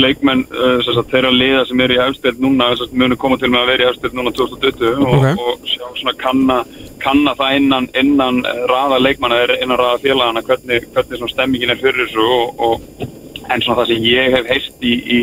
leikmenn 0.00 0.44
uh, 0.50 0.78
sagt, 0.84 1.12
þeirra 1.12 1.32
liða 1.34 1.64
sem 1.70 1.82
eru 1.86 1.96
í 1.96 2.02
efstöld 2.04 2.44
núna 2.44 2.72
sagt, 2.78 2.94
munu 2.98 3.18
koma 3.20 3.38
til 3.40 3.52
með 3.52 3.64
að 3.64 3.72
vera 3.72 3.86
í 3.86 3.90
efstöld 3.92 4.18
núna 4.18 4.34
2020 4.36 5.04
og, 5.08 5.18
Ok. 5.18 5.44
og 5.48 5.68
sjá 5.70 5.84
svona 5.88 6.16
kanna, 6.20 6.60
kanna 7.04 7.36
það 7.38 7.58
innan, 7.60 7.90
innan 8.00 8.44
eh, 8.48 8.64
raða 8.70 9.00
leikmanna 9.02 9.42
eða 9.44 9.60
innan 9.62 9.80
raða 9.80 10.00
félagana 10.04 10.44
hvernig, 10.46 10.88
hvernig 10.94 11.30
stemmingin 11.32 11.74
er 11.74 11.80
fyrir 11.82 12.04
þessu 12.04 12.32
og, 12.38 12.66
og 12.68 13.22
en 13.50 13.64
svona 13.64 13.82
það 13.82 13.92
sem 13.92 14.06
ég 14.08 14.36
hef 14.36 14.50
heist 14.52 14.86
í, 14.86 14.94
í, 14.94 15.20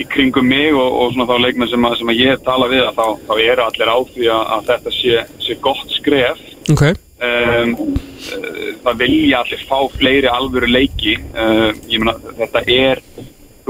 í 0.00 0.08
kringum 0.12 0.48
mig 0.48 0.72
og, 0.72 0.88
og 1.02 1.14
svona 1.14 1.28
þá 1.30 1.46
leikmenn 1.46 1.72
sem, 1.72 1.88
sem 2.00 2.12
að 2.12 2.22
ég 2.22 2.34
hef 2.34 2.46
talað 2.46 2.74
við 2.76 2.88
þá, 2.98 3.04
þá 3.28 3.32
eru 3.36 3.66
allir 3.66 3.92
á 3.92 3.98
því 4.14 4.30
að, 4.36 4.44
að 4.56 4.70
þetta 4.70 4.94
sé, 4.98 5.24
sé 5.46 5.58
gott 5.68 5.96
skref. 5.98 6.42
Ok, 6.72 6.84
um, 7.28 7.76
það 8.86 9.04
vilja 9.04 9.42
allir 9.42 9.68
fá 9.68 9.78
fleiri 9.98 10.32
alvöru 10.32 10.70
leiki. 10.70 11.18
Uh, 11.34 11.70
ég 11.90 12.02
meina 12.02 12.16
þetta 12.40 12.66
er 12.72 13.04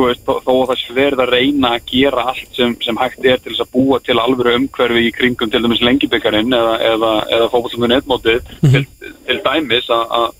veist, 0.01 0.23
þó, 0.27 0.38
þó 0.45 0.53
að 0.55 0.68
það 0.71 0.79
sé 0.81 0.97
verið 0.97 1.23
að 1.23 1.33
reyna 1.37 1.73
að 1.77 1.88
gera 1.90 2.27
allt 2.33 2.57
sem, 2.57 2.75
sem 2.85 3.01
hægt 3.01 3.27
er 3.27 3.40
til 3.40 3.53
þess 3.53 3.64
að 3.64 3.73
búa 3.75 3.99
til 4.05 4.18
alvöru 4.21 4.55
umhverfi 4.59 5.07
í 5.07 5.14
kringum 5.14 5.53
til 5.53 5.62
dæmis 5.64 5.83
lengibyggarinn 5.85 6.55
eða, 6.57 6.77
eða, 6.92 7.12
eða 7.37 7.51
fókbalsundun 7.53 7.92
netmótið 7.92 8.53
til, 8.62 8.85
til 9.27 9.38
dæmis 9.45 9.90
að, 9.92 10.33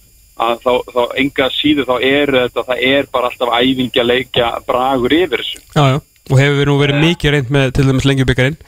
að, 0.45 0.55
þá, 0.65 0.73
þá 0.95 1.03
enga 1.25 1.49
síðu 1.57 1.89
þá 1.89 1.95
er 2.11 2.35
þetta, 2.39 2.67
það 2.71 2.87
er 2.93 3.11
bara 3.13 3.31
alltaf 3.31 3.55
æfingja 3.59 4.07
leikja 4.07 4.53
bragur 4.69 5.17
yfir 5.19 5.45
þessu. 5.45 5.63
Já, 5.77 5.85
já. 5.95 5.99
Og 6.31 6.39
hefur 6.39 6.71
nú 6.71 6.79
verið 6.79 7.03
mikið 7.03 7.35
reynd 7.35 7.51
með 7.53 7.73
til 7.77 7.89
dæmis 7.89 8.07
lengjubikkarinn 8.07 8.61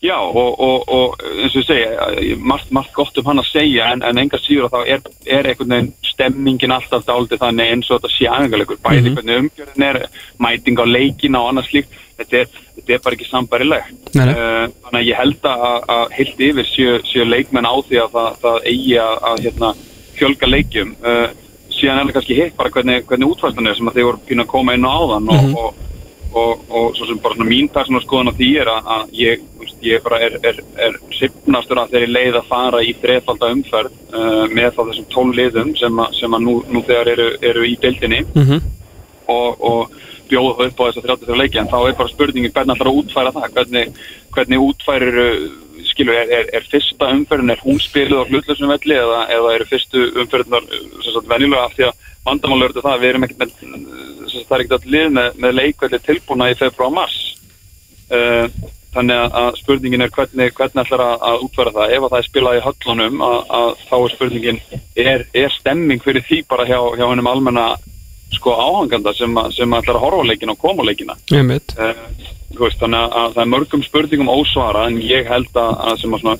Já, 0.00 0.16
og, 0.16 0.54
og, 0.64 0.84
og 0.88 1.18
eins 1.42 1.52
og 1.52 1.60
ég 1.60 1.66
segja, 1.68 2.36
margt, 2.40 2.70
margt 2.72 2.94
gott 2.96 3.18
um 3.20 3.26
hann 3.28 3.42
að 3.42 3.50
segja 3.50 3.90
en, 3.92 4.00
en 4.08 4.20
enga 4.22 4.38
síður 4.40 4.70
að 4.70 4.72
þá 4.72 4.92
er, 4.94 5.02
er 5.28 5.48
einhvern 5.50 5.74
veginn 5.74 5.90
stemmingin 6.08 6.72
alltaf 6.72 7.04
dálítið 7.04 7.42
þannig 7.42 7.72
eins 7.74 7.90
og 7.90 7.98
þetta 8.00 8.12
sé 8.14 8.30
aðeingalegur, 8.32 8.78
bæði 8.80 9.02
Mhm. 9.10 9.18
hvernig 9.18 9.42
umgjörðin 9.42 9.84
er, 9.90 9.98
mæting 10.40 10.80
á 10.80 10.84
leikina 10.88 11.42
og 11.42 11.50
annað 11.50 11.68
slíkt, 11.68 12.00
þetta 12.16 12.40
er, 12.40 12.48
þetta 12.78 12.94
er 12.96 13.02
bara 13.04 13.18
ekki 13.18 13.28
nei. 14.14 14.24
Uh, 14.24 14.66
þannig 14.86 15.00
að 15.02 15.08
ég 15.10 15.20
held 15.20 15.44
að, 15.52 15.66
að 15.96 16.16
heilt 16.16 16.40
yfir 16.48 16.70
séu, 16.72 17.24
leikmenn 17.28 17.68
á 17.68 17.74
því 17.84 18.00
að 18.00 18.16
það, 18.16 18.30
það 18.40 18.58
eigi 18.72 18.96
að 19.04 19.44
hérna, 19.44 19.74
fjölga 20.20 20.46
leikjum. 20.52 20.94
Uh, 21.02 21.28
síðan 21.72 21.98
er 22.02 22.08
það 22.10 22.16
kannski 22.18 22.36
hitt 22.42 22.56
bara 22.58 22.70
hvernig, 22.74 23.04
hvernig 23.08 23.30
útfæslan 23.32 23.66
er 23.70 23.74
sem 23.78 23.88
að 23.88 23.94
þið 24.00 24.08
voru 24.10 24.26
pínu 24.28 24.44
að 24.44 24.52
koma 24.54 24.74
inn 24.76 24.84
á 24.86 24.92
áðan 24.92 25.30
og, 25.32 25.44
Mhm. 25.46 25.54
og 25.64 25.86
og, 26.32 26.60
og 26.70 26.92
svo 26.94 27.06
sem 27.08 27.18
bara 27.18 27.34
svona 27.34 27.50
mín 27.50 27.66
persóna 27.74 27.98
skoðan 28.04 28.28
á 28.30 28.38
því 28.38 28.48
er 28.62 28.68
að, 28.70 28.84
að 28.94 29.08
ég, 29.18 29.40
veist, 29.58 29.78
ég 29.82 30.02
bara 30.04 30.20
er, 30.22 30.36
er, 30.46 30.60
er 30.78 30.92
sipnastur 31.18 31.80
að 31.82 31.90
þeirri 31.90 32.06
leið 32.14 32.36
að 32.38 32.46
fara 32.46 32.82
í 32.86 32.92
þrefalda 33.02 33.48
umferð 33.50 33.90
uh, 34.14 34.44
með 34.54 34.68
þá 34.76 34.82
þessum 34.90 35.08
tól 35.10 35.32
liðum 35.34 35.72
sem, 35.80 35.98
að- 36.04 36.14
sem 36.20 36.30
að 36.38 36.44
nú, 36.46 36.54
nú 36.70 36.82
þegar 36.86 37.10
eru, 37.16 37.26
eru 37.42 37.64
í 37.66 37.74
deildinni 37.82 38.20
mm 38.22 38.44
-hmm. 38.46 38.60
og, 39.26 39.58
og 39.70 39.90
bjóða 40.30 40.54
það 40.60 40.66
upp 40.70 40.78
á 40.80 40.86
þess 40.86 40.98
að 41.02 41.08
33 41.10 41.40
leiki 41.42 41.58
en 41.58 41.68
þá 41.74 41.78
er 41.88 41.98
bara 41.98 42.08
spurningin 42.14 42.52
hvernig 42.54 42.78
að 42.86 42.94
útfæra 43.02 43.32
það 43.34 43.50
hvernig, 43.58 43.92
hvernig 44.30 44.58
útfærir 44.68 45.18
skilur, 45.88 46.16
er, 46.16 46.30
er, 46.38 46.50
er 46.58 46.66
fyrsta 46.70 47.10
umferðin 47.14 47.54
er 47.54 47.62
hún 47.64 47.80
spiluð 47.82 48.24
á 48.24 48.28
hlutlausum 48.28 48.72
velli 48.72 48.96
eða, 48.98 49.20
eða 49.36 49.54
eru 49.56 49.68
fyrstu 49.70 50.04
umferðinar 50.22 50.66
sem 50.70 51.14
sagt 51.14 51.30
venjulega 51.30 51.66
af 51.66 51.76
því 51.76 51.86
að 51.88 52.08
vandamál 52.26 52.66
eru 52.66 52.82
það 52.82 52.92
að 52.92 53.04
við 53.04 53.10
erum 53.10 53.26
ekkert 53.26 53.42
með 53.44 53.54
sagt, 54.30 54.48
það 54.48 54.56
er 54.56 54.64
ekkert 54.64 54.76
allir 54.78 54.94
lið 54.96 55.14
með, 55.16 55.40
með 55.44 55.56
leikvelli 55.60 56.02
tilbúna 56.04 56.50
í 56.50 56.58
februar 56.58 56.94
mars. 56.94 57.18
Uh, 58.10 58.46
þannig 58.94 59.20
að, 59.22 59.52
spurningin 59.60 60.02
er 60.02 60.10
hvernig, 60.14 60.50
hvernig 60.56 60.82
ætlar 60.82 61.04
að, 61.04 61.14
að 61.28 61.44
útfæra 61.46 61.74
það? 61.76 61.92
Ef 61.94 62.02
að 62.06 62.10
það 62.10 62.18
er 62.18 62.26
spilað 62.26 62.58
í 62.58 62.64
höllunum 62.64 63.22
að, 63.26 63.38
að 63.58 63.70
þá 63.86 63.94
er 64.00 64.14
spurningin 64.16 64.60
er, 65.04 65.24
er 65.44 65.54
stemming 65.54 66.02
fyrir 66.02 66.26
því 66.26 66.40
bara 66.50 66.66
hjá, 66.66 66.78
hjá 66.98 67.06
hennum 67.06 67.30
almenna 67.30 67.68
sko 68.34 68.54
áhanganda 68.54 69.14
sem, 69.14 69.40
sem 69.54 69.78
ætlar 69.78 69.98
að 69.98 70.04
horfa 70.06 70.26
leikina 70.26 70.54
og 70.56 70.62
koma 70.62 70.86
leikina? 70.86 71.16
Uh, 71.78 72.34
veist, 72.58 72.78
þannig 72.80 72.98
að, 73.04 73.14
að 73.20 73.34
það 73.36 73.42
er 73.44 73.52
mörgum 73.54 73.82
spurningum 73.86 74.32
ósvara 74.32 74.86
en 74.90 74.98
ég 75.04 75.28
held 75.30 75.54
að, 75.54 75.72
að 75.90 76.00
sem 76.02 76.14
að 76.16 76.24
svona 76.24 76.36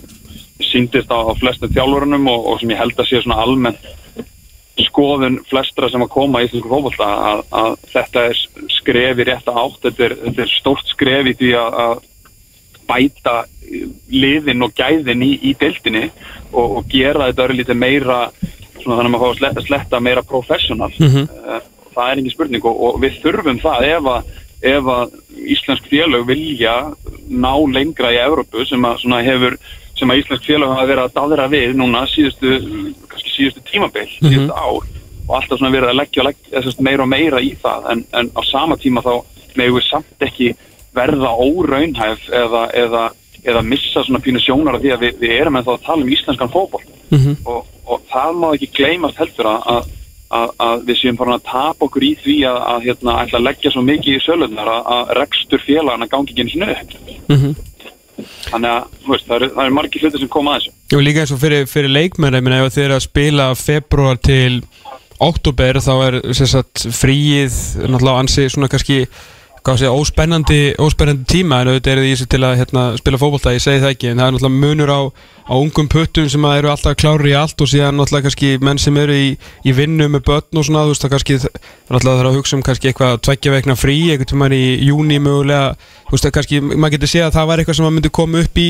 síndist 0.61 1.13
á, 1.15 1.19
á 1.25 1.33
flestum 1.41 1.73
þjálfurunum 1.73 2.27
og, 2.29 2.47
og 2.53 2.61
sem 2.61 2.71
ég 2.75 2.81
held 2.83 2.99
að 3.01 3.09
sé 3.09 3.23
svona 3.23 3.41
almennt 3.45 3.89
skoðun 4.81 5.41
flestra 5.49 5.89
sem 5.93 6.03
að 6.03 6.13
koma 6.15 6.41
í 6.41 6.47
Íslensku 6.49 6.71
fótbolta 6.71 7.07
að, 7.31 7.41
að 7.53 7.75
þetta 7.93 8.23
er 8.31 8.39
skref 8.79 9.21
í 9.21 9.27
rétta 9.29 9.55
átt 9.61 9.83
þetta 9.85 10.07
er, 10.07 10.15
þetta 10.25 10.45
er 10.47 10.53
stórt 10.55 10.89
skref 10.93 11.29
í 11.31 11.35
því 11.41 11.51
að, 11.61 11.77
að 11.85 11.99
bæta 12.91 13.35
liðin 14.11 14.65
og 14.67 14.73
gæðin 14.79 15.23
í, 15.27 15.35
í 15.51 15.53
deildinni 15.61 16.07
og, 16.51 16.79
og 16.81 16.89
gera 16.91 17.29
þetta 17.29 17.45
örlítið 17.49 17.79
meira 17.79 18.21
svona 18.81 18.97
þannig 18.97 19.11
að 19.11 19.13
maður 19.15 19.23
fá 19.23 19.29
að 19.31 19.39
sletta, 19.43 19.67
sletta 19.69 20.01
meira 20.03 20.25
professional 20.27 20.91
Mhm. 20.97 21.29
uh, 21.29 21.61
það 21.95 22.07
er 22.07 22.23
engin 22.23 22.35
spurning 22.35 22.65
og, 22.65 22.81
og 22.87 23.01
við 23.03 23.21
þurfum 23.23 23.61
það 23.63 23.87
ef 23.91 24.11
að, 24.15 24.33
ef 24.73 24.91
að 24.95 25.15
íslensk 25.55 25.89
félög 25.91 26.27
vilja 26.29 26.75
ná 27.31 27.53
lengra 27.75 28.13
í 28.15 28.19
Evrópu 28.23 28.65
sem 28.69 28.85
að 28.89 29.03
svona 29.03 29.21
hefur 29.27 29.57
sem 29.99 30.11
að 30.11 30.23
íslensk 30.23 30.47
félög 30.49 30.73
hafa 30.73 30.89
verið 30.89 31.05
að 31.05 31.15
daðra 31.19 31.47
við 31.53 31.75
núna 31.77 32.07
síðustu, 32.09 32.55
síðustu 33.25 33.63
tímabil 33.71 34.07
síðustu 34.17 34.55
ár. 34.57 34.89
Og 35.29 35.35
alltaf 35.37 35.61
svona 35.61 35.75
verið 35.75 35.93
að 35.93 35.99
leggja, 36.01 36.25
leggja 36.27 36.75
meira 36.83 37.05
og 37.05 37.11
meira 37.13 37.41
í 37.45 37.53
það. 37.63 37.85
En, 37.93 38.05
en 38.19 38.31
á 38.35 38.41
sama 38.49 38.77
tíma 38.81 39.03
þá 39.05 39.13
megum 39.59 39.77
við 39.79 39.87
samt 39.91 40.25
ekki 40.27 40.55
verða 40.95 41.31
óraunhæf 41.39 42.25
eða, 42.35 42.65
eða, 42.75 43.03
eða 43.45 43.63
missa 43.63 44.03
svona 44.03 44.23
pínu 44.25 44.41
sjónar 44.43 44.79
af 44.79 44.83
því 44.83 44.95
að 44.95 45.05
við, 45.05 45.21
við 45.21 45.37
erum 45.37 45.61
ennþá 45.61 45.77
að 45.77 45.85
tala 45.87 46.03
um 46.07 46.15
íslenskan 46.17 46.51
fótboll 46.55 46.87
Mhm. 47.11 47.41
og, 47.45 47.67
og 47.91 48.03
það 48.07 48.37
má 48.39 48.49
ekki 48.55 48.69
gleymast 48.77 49.17
heldur 49.19 49.49
að, 49.51 49.89
að 50.31 50.53
að, 50.63 50.85
við 50.87 50.99
séum 51.01 51.17
farin 51.19 51.37
að 51.37 51.47
tapa 51.51 51.87
okkur 51.89 52.07
í 52.07 52.13
því 52.23 52.37
að, 52.51 52.59
að 52.73 52.85
hérna, 52.89 53.17
ætla 53.25 53.41
að 53.41 53.47
leggja 53.49 53.73
svo 53.75 53.83
mikið 53.87 54.19
í 54.19 54.23
sölunar 54.25 54.71
að, 54.71 54.83
að 54.97 55.11
rekstur 55.19 55.65
félagana 55.67 56.07
gangi 56.13 56.35
ekki 56.37 56.53
sinni 56.53 56.71
upp 56.75 56.95
Mhm. 57.31 57.57
þannig 58.51 58.71
að 58.71 59.09
veist, 59.09 59.27
það 59.27 59.37
eru, 59.37 59.49
eru 59.65 59.75
margir 59.75 60.03
hluti 60.05 60.19
sem 60.21 60.29
koma 60.29 60.55
að 60.57 60.61
þessu 60.67 60.97
Og 60.99 61.05
líka 61.07 61.23
eins 61.23 61.33
og 61.35 61.41
fyrir, 61.41 61.67
fyrir 61.71 61.93
leikmenn 61.95 62.37
ég 62.37 62.43
meina 62.45 62.63
ef 62.67 62.75
þið 62.75 62.85
eru 62.85 62.97
að 62.99 63.05
spila 63.07 63.47
februar 63.57 64.19
til 64.21 64.63
oktober 65.21 65.79
þá 65.85 65.93
er 66.07 66.17
sagt, 66.35 66.87
fríið 66.97 67.57
náttúrulega 67.87 68.23
ansi 68.25 68.47
svona 68.51 68.69
kannski 68.73 69.03
hvað 69.61 69.81
sé, 69.83 69.89
óspennandi, 69.93 70.61
óspennandi 70.81 71.27
tíma 71.29 71.61
en 71.61 71.71
auðvitað 71.71 71.93
er 71.93 72.01
því 72.01 72.13
þessi 72.15 72.27
til 72.33 72.41
að 72.47 72.57
hérna, 72.61 72.85
spila 72.97 73.21
fótbolta 73.21 73.53
ég 73.53 73.63
segi 73.65 73.83
það 73.83 73.93
ekki, 73.95 74.09
en 74.11 74.21
það 74.21 74.27
er 74.27 74.35
náttúrulega 74.37 74.61
munur 74.65 74.93
á, 74.93 75.01
á 75.51 75.55
ungum 75.59 75.91
puttum 75.93 76.29
sem 76.33 76.47
að 76.49 76.61
eru 76.61 76.71
alltaf 76.73 76.97
klári 76.97 77.33
í 77.33 77.37
allt 77.37 77.61
og 77.61 77.69
síðan 77.69 77.99
náttúrulega 78.01 78.29
kannski 78.29 78.53
menn 78.65 78.81
sem 78.81 78.97
eru 79.03 79.17
í, 79.17 79.27
í 79.37 79.75
vinnu 79.77 80.07
með 80.15 80.25
börn 80.31 80.61
og 80.63 80.67
svona, 80.67 80.85
þú 80.87 80.95
veist 80.95 81.05
það 81.05 81.13
kannski 81.15 81.37
það 81.43 81.59
náttúrulega 81.91 82.21
þarf 82.21 82.31
að 82.31 82.39
hugsa 82.39 82.57
um 82.57 82.65
kannski 82.71 82.91
eitthvað 82.91 83.19
tveggja 83.27 83.55
vegna 83.57 83.77
frí, 83.77 83.99
einhvern 84.15 84.31
tímann 84.33 84.57
í 84.57 84.63
júni 84.89 85.21
mögulega, 85.21 85.75
þú 86.09 86.17
veist 86.17 86.29
það 86.29 86.35
kannski 86.39 86.63
maður 86.71 86.97
getur 86.97 87.13
séð 87.13 87.27
að 87.27 87.37
það 87.37 87.51
var 87.53 87.63
eitthvað 87.63 87.81
sem 87.81 87.91
að 87.91 87.95
myndi 87.99 88.15
koma 88.21 88.45
upp 88.47 88.63
í 88.65 88.69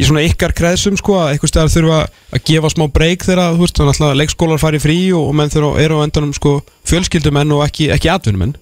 í 0.00 0.08
svona 0.08 0.24
ykkar 0.24 0.56
kreðsum 0.56 0.96
sko, 0.96 1.18
að 1.20 1.34
eitthvað 1.34 1.52
staðar 1.52 1.74
þurfa 1.76 2.00
að 2.32 2.44
gefa 2.48 2.72
smá 2.72 2.86
breyk 2.94 3.28
þegar 3.28 3.54
þú 3.58 3.66
veist, 3.66 3.82
þannig 3.82 4.08
að 4.08 4.18
leikskólar 4.22 4.62
fari 4.62 4.80
frí 4.80 4.98
og, 5.12 5.28
og 5.28 5.36
menn 5.36 5.52
þurfa, 5.52 5.76
eru 5.84 6.00
á 6.00 6.04
endanum 6.06 6.34
sko 6.36 6.56
fjölskyldumenn 6.88 7.56
og 7.58 7.66
ekki, 7.66 7.90
ekki 7.92 8.12
atvinnumenn 8.12 8.56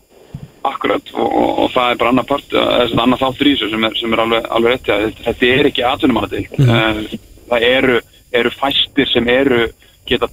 Akkurat 0.69 1.15
og, 1.15 1.27
og, 1.27 1.51
og 1.65 1.71
það 1.75 1.93
er 1.93 2.01
bara 2.03 2.13
annar 2.15 2.29
part 2.29 2.51
þess 2.53 2.95
að 2.95 3.05
annar 3.05 3.23
þáttur 3.23 3.51
í 3.51 3.55
þessu 3.55 3.71
sem 3.73 3.89
er, 3.89 3.97
sem 4.01 4.15
er 4.15 4.25
alveg, 4.25 4.49
alveg 4.59 4.75
rétti 4.75 4.95
að 4.95 5.07
þetta- 5.27 5.53
er 5.55 5.71
ekki 5.71 5.87
atvinnumadil 5.89 6.45
mm. 6.59 7.17
það 7.49 7.69
eru, 7.71 8.01
eru 8.43 8.55
fæstir 8.59 9.11
sem 9.13 9.33
eru 9.33 9.63
geta 10.09 10.29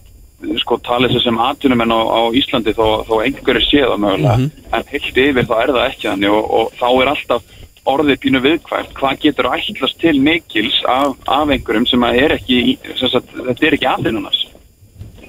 sko 0.61 0.77
talið 0.83 1.15
sér 1.15 1.25
sem 1.25 1.41
atvinnumenn 1.41 1.93
á, 1.95 2.01
á 2.05 2.21
Íslandi 2.35 2.73
þó, 2.75 3.05
þó 3.07 3.13
einhverju 3.23 3.61
sé 3.65 3.83
það 3.85 4.01
mögulega. 4.03 4.49
En 4.75 4.89
heilt 4.91 5.19
yfir 5.25 5.47
þá 5.47 5.55
er 5.61 5.73
það 5.75 5.85
ekki 5.89 6.09
þannig 6.09 6.35
og, 6.35 6.49
og 6.57 6.73
þá 6.79 6.87
er 6.89 7.11
alltaf 7.13 7.53
orðið 7.85 8.19
pínu 8.23 8.41
viðkvæmt. 8.43 8.93
Hvað 8.97 9.21
getur 9.23 9.49
ætlast 9.53 9.99
til 10.01 10.15
mikils 10.21 10.81
af, 10.89 11.15
af 11.29 11.53
einhverjum 11.53 11.87
sem 11.89 12.05
að 12.05 12.19
er 12.23 12.35
ekki 12.39 12.59
sagt, 12.99 13.31
þetta 13.37 13.69
er 13.69 13.77
ekki 13.77 13.89
atvinnunars 13.91 14.43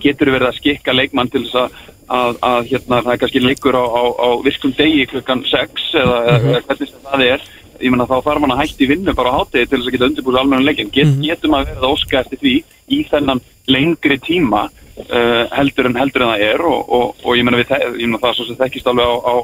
getur 0.02 0.32
verið 0.35 0.50
að 0.50 0.59
skikka 0.61 0.94
leikmann 0.94 1.30
til 1.32 1.44
þess 1.44 1.61
að, 1.61 1.76
að, 2.06 2.40
að 2.48 2.70
hérna, 2.70 3.02
það 3.02 3.12
er 3.12 3.20
kannski 3.22 3.44
leikur 3.44 3.78
á, 3.78 3.85
á, 3.85 4.02
á 4.16 4.28
virkum 4.46 4.74
degi 4.76 5.04
klukkan 5.12 5.44
6 5.50 5.87
eða, 6.02 6.18
eða 6.37 6.64
hvernig 6.68 6.90
sem 6.92 7.04
það 7.11 7.26
er. 7.26 7.46
Ég 7.76 7.92
menna 7.92 8.09
þá 8.09 8.16
þarf 8.24 8.40
mann 8.40 8.54
að 8.54 8.62
hætti 8.62 8.88
vinnu 8.88 9.12
bara 9.16 9.35
á 9.35 9.38
hátegi 9.42 9.68
til 9.68 9.78
þess 9.78 9.90
að 9.90 9.96
geta 9.96 10.09
undirbúið 10.09 10.40
almenna 10.40 10.64
leikin 10.64 10.92
Get, 10.94 11.12
getur 11.20 11.52
maður 11.52 11.74
verið 11.74 11.85
að 11.85 11.92
óska 11.92 12.22
eftir 12.22 12.40
því 12.40 12.54
í 12.96 13.02
þennan 13.11 13.42
lengri 13.68 14.16
tíma 14.22 14.62
uh, 14.70 15.44
heldur, 15.52 15.90
en, 15.90 15.98
heldur 16.00 16.24
en 16.24 16.32
það 16.32 16.44
er 16.46 16.64
og, 16.70 16.80
og, 16.88 17.22
og 17.24 17.37
ég 17.37 17.46
menna 17.46 17.64
það 17.66 18.28
er 18.30 18.38
svo 18.38 18.48
sem 18.48 18.59
þekkist 18.61 18.90
alveg 18.90 19.12
á, 19.12 19.16
á, 19.20 19.35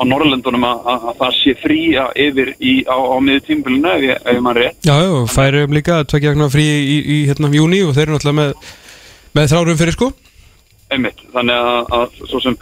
á 0.00 0.02
Norrlöndunum 0.08 0.66
að, 0.68 0.84
að, 0.92 1.06
að 1.10 1.18
það 1.22 1.38
sé 1.38 1.54
fría 1.60 2.06
yfir 2.26 2.52
í, 2.56 2.74
á, 2.86 2.96
á 2.96 3.16
miður 3.24 3.46
tímbilinu 3.48 3.94
ef, 3.96 4.04
ef 4.20 4.36
ég 4.36 4.44
mann 4.44 4.58
rétt. 4.58 4.78
Já, 4.86 4.94
já, 4.96 5.10
og 5.18 5.32
færi 5.32 5.64
um 5.66 5.74
líka 5.76 6.02
tveggja 6.08 6.34
vegna 6.34 6.50
frí 6.52 6.66
í, 6.66 6.80
í, 6.80 7.00
í 7.16 7.18
hérna 7.30 7.52
júni 7.54 7.82
og 7.86 7.96
þeir 7.96 8.06
eru 8.06 8.16
náttúrulega 8.16 8.38
með, 8.40 8.70
með 9.36 9.50
þrárum 9.52 9.78
fyrir 9.80 9.96
sko? 9.96 10.10
Einmitt, 10.90 11.20
þannig 11.34 11.54
að, 11.54 11.92
að 11.94 12.20
svo 12.30 12.40
sem 12.42 12.56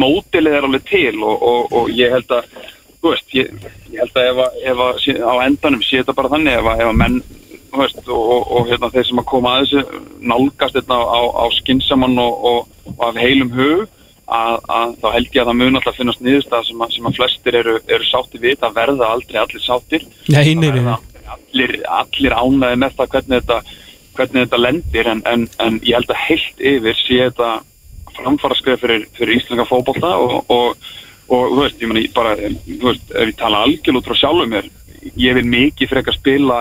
mótilið 0.00 0.54
er 0.56 0.66
alveg 0.68 0.84
til 0.88 1.14
og, 1.20 1.42
og, 1.44 1.72
og 1.76 1.90
ég 1.92 2.14
held 2.16 2.30
að 2.32 2.46
þú 3.04 3.10
veist, 3.12 3.34
ég, 3.36 3.50
ég 3.92 4.00
held 4.00 4.14
að 4.16 4.28
ef, 4.30 4.38
að- 4.46 4.60
ef 4.72 4.78
að, 4.86 5.00
sé- 5.04 5.20
á 5.20 5.34
endanum 5.44 5.82
sé 5.84 5.98
þetta 6.00 6.14
bara 6.16 6.30
þannig 6.32 6.56
ef 6.62 6.70
að, 6.72 6.80
ef 6.86 6.94
menn 7.02 7.18
þú 7.74 7.82
veist, 7.82 8.00
og, 8.08 8.22
og, 8.36 8.46
og 8.56 8.70
hérna, 8.70 8.88
þeir 8.94 9.08
sem 9.10 9.20
að 9.20 9.28
koma 9.34 9.52
að 9.58 9.66
þessu 9.66 10.00
nálgast 10.32 10.78
þetta 10.78 10.96
á, 11.04 11.20
á 11.36 11.44
skinsamann 11.58 12.16
og, 12.24 12.48
af 13.04 13.20
heilum 13.20 13.52
hug 13.52 13.84
að, 14.24 14.56
að 14.72 14.94
þá 15.02 15.06
held 15.18 15.28
ég 15.36 15.42
að 15.42 15.50
það 15.50 15.58
mun 15.60 15.76
alltaf 15.82 15.98
finnast 16.00 16.22
sem, 16.70 16.80
að- 16.86 16.94
sem 16.96 17.10
að 17.10 17.18
flestir 17.20 17.58
eru, 17.60 17.76
eru 17.92 18.08
sátti 18.08 18.40
við 18.40 18.56
það 18.64 18.78
verða 18.80 19.10
aldrei 19.12 19.42
allir 19.42 19.60
sáttir. 19.66 20.06
Nei, 20.32 20.54
nei, 20.56 20.70
nei, 20.72 20.96
allir, 21.36 21.76
allir 22.00 22.32
ánæði 22.40 22.80
með 22.80 22.96
það 22.96 23.12
hvernig 23.18 23.42
þetta, 23.44 23.60
hvernig 24.16 24.44
þetta 24.44 24.60
lendir 24.60 25.10
en, 25.10 25.22
en, 25.28 25.46
en 25.62 25.78
ég 25.82 25.98
held 25.98 26.12
að 26.12 26.22
heilt 26.28 26.60
yfir 26.72 27.00
sé 27.00 27.20
þetta 27.26 27.50
framfara 28.14 28.56
skrifa 28.58 28.80
fyrir, 28.82 29.08
fyrir 29.16 29.40
íslenska 29.40 29.66
fótbolta 29.68 30.14
og, 30.22 30.36
og, 30.52 30.92
og 31.28 31.44
þú 31.50 31.60
veist, 31.62 31.82
ég 31.82 31.90
meni 31.90 32.06
bara, 32.14 32.36
þú 32.38 32.90
veist, 32.90 33.10
ef 33.10 33.32
ég 33.32 33.38
tala 33.40 33.64
algjörl 33.66 34.00
út 34.00 34.10
frá 34.10 34.18
sjálfum 34.20 34.54
mér, 34.54 34.70
ég 35.20 35.38
vil 35.38 35.46
mikið 35.50 35.90
frekar 35.90 36.16
spila 36.16 36.60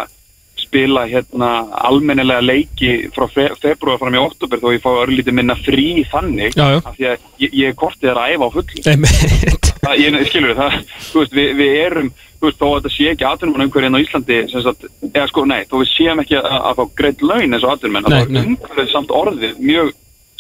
spila 0.74 1.04
hérna 1.06 1.50
almennilega 1.86 2.42
leiki 2.42 2.92
frá 3.14 3.28
fe 3.30 3.46
februar 3.62 4.00
fram 4.02 4.16
í 4.18 4.22
oktober 4.24 4.58
þó 4.62 4.72
ég 4.74 4.82
fá 4.82 4.90
örlítið 5.04 5.36
minna 5.38 5.56
frí 5.62 6.02
þannig 6.10 6.56
Já, 6.58 6.66
já. 6.74 6.80
af 6.82 6.96
því 6.98 7.06
að 7.12 7.28
ég, 7.46 7.54
ég 7.62 7.68
er 7.70 7.78
kortið 7.78 8.10
að 8.10 8.34
æfa 8.34 8.48
á 8.50 8.52
það, 9.84 10.00
ég, 10.00 10.18
skilur 10.32 10.56
það, 10.58 10.78
þú 11.12 11.20
veist, 11.22 11.34
við, 11.38 11.50
við 11.60 11.74
erum 11.84 12.10
þú 12.40 12.48
veist, 12.48 12.60
þó 12.60 12.66
að 12.70 12.76
þetta 12.80 12.92
sé 12.96 13.10
ekki 13.14 13.28
atvinnum 13.30 13.66
umhverjum 13.68 13.98
á 14.00 14.04
Íslandi 14.04 14.38
sem 14.52 14.64
sagt, 14.66 14.88
eða 15.12 15.28
sko, 15.30 15.44
nei, 15.50 15.62
þó 15.70 15.76
við 15.84 15.92
séum 15.94 16.24
ekki 16.24 16.38
að, 16.40 16.50
að 16.72 16.80
fá 16.80 16.84
greitt 17.02 17.22
laun 17.24 17.54
eins 17.58 17.68
og 17.68 17.74
atvinnum 17.76 18.08
Nei, 18.08 18.10
þá 18.10 18.18
er 18.24 18.34
nei. 18.34 18.42
umhverfið 18.48 18.92
samt 18.96 19.14
orðið 19.20 19.62
mjög 19.62 19.94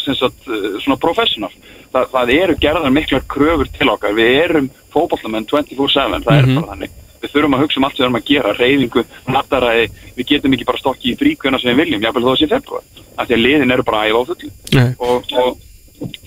sem 0.03 0.17
sagt, 0.19 0.47
uh, 0.49 0.65
svona 0.83 0.99
professional 0.99 1.51
það, 1.93 2.09
það 2.15 2.33
eru 2.39 2.57
gerðar 2.65 2.95
miklar 2.97 3.23
kröfur 3.35 3.69
til 3.77 3.91
okkar 3.93 4.17
við 4.17 4.33
erum 4.41 4.71
fótballamenn 4.95 5.45
24-7 5.51 6.23
það 6.25 6.37
er 6.39 6.47
Mhm. 6.49 6.57
bara 6.59 6.73
þannig 6.73 6.99
við 7.23 7.33
þurfum 7.33 7.55
að 7.57 7.63
hugsa 7.63 7.79
um 7.81 7.85
allt 7.87 7.95
sem 7.97 8.03
við 8.03 8.07
erum 8.09 8.19
að 8.19 8.29
gera, 8.29 8.53
reyfingu, 8.59 9.03
nattaræði 9.33 9.85
við 10.17 10.29
getum 10.33 10.55
ekki 10.57 10.67
bara 10.69 10.81
stokki 10.83 11.13
í 11.13 11.17
fríkvöna 11.19 11.59
sem 11.61 11.71
við 11.73 11.83
viljum, 11.85 12.03
jáfnvel 12.07 12.25
þó 12.27 12.31
að 12.33 12.41
sé 12.43 12.49
februar, 12.51 12.83
af 13.17 13.27
því 13.29 13.37
að 13.37 13.43
liðin 13.47 13.75
eru 13.77 13.85
bara 13.87 14.01
æfa 14.09 14.19
á 14.19 14.29
fullu 14.29 14.51
Nei. 14.73 14.89
og, 14.99 15.31
og 15.43 15.61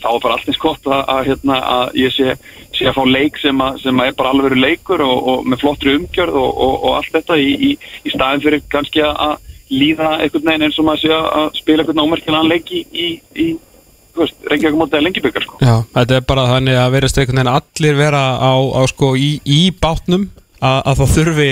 þá 0.00 0.06
er 0.14 0.20
bara 0.24 0.36
allt 0.38 0.48
eins 0.48 0.60
gott 0.62 0.86
að, 0.88 1.02
að, 1.12 1.20
hérna, 1.30 1.56
að 1.76 1.98
ég 2.00 2.14
sé, 2.16 2.36
sé 2.78 2.86
að 2.88 2.96
fá 2.96 3.02
leik 3.12 3.40
sem, 3.42 3.60
að, 3.60 3.80
sem 3.82 4.00
að 4.00 4.08
er 4.12 4.16
bara 4.16 4.32
alveg 4.32 4.56
leikur 4.56 5.02
og, 5.04 5.18
og 5.34 5.44
með 5.52 5.60
flottri 5.64 5.96
umgjörð 5.98 6.38
og, 6.40 6.50
og, 6.66 6.74
og 6.88 6.96
allt 7.00 7.12
þetta 7.18 7.36
í, 7.42 7.50
í, 7.68 7.70
í 8.08 8.14
staðin 8.14 8.44
fyrir 8.46 8.64
kannski 8.72 9.04
að- 9.04 9.20
að 9.26 9.36
líða 9.76 10.08
einhvern 10.22 10.46
veginn 10.46 10.62
eins 10.68 10.76
og 10.80 10.86
maður 10.86 11.02
sé 11.02 11.12
að- 11.18 11.56
spila 11.60 11.82
einhvern 11.84 12.04
ómerkilegan 12.06 12.48
leik 12.48 12.70
í, 12.72 12.82
í, 12.94 13.46
veist, 14.16 14.36
Reykjavík 14.48 14.78
mótið 14.80 15.02
lengibyggar 15.04 15.44
sko. 15.44 15.58
Já, 15.60 15.74
þetta 15.98 16.16
er 16.20 16.26
bara 16.30 16.44
þannig 16.54 16.78
að 16.80 16.92
verðast 16.96 17.18
einhvern 17.20 17.40
veginn 17.42 17.52
allir 17.58 17.98
vera 17.98 18.22
á, 18.40 18.52
á 18.56 18.82
sko 18.88 19.10
í, 19.20 19.30
í 19.44 19.60
bátnum 19.82 20.28
að, 20.60 20.78
að 20.86 20.94
það 21.02 21.12
þurfi 21.16 21.50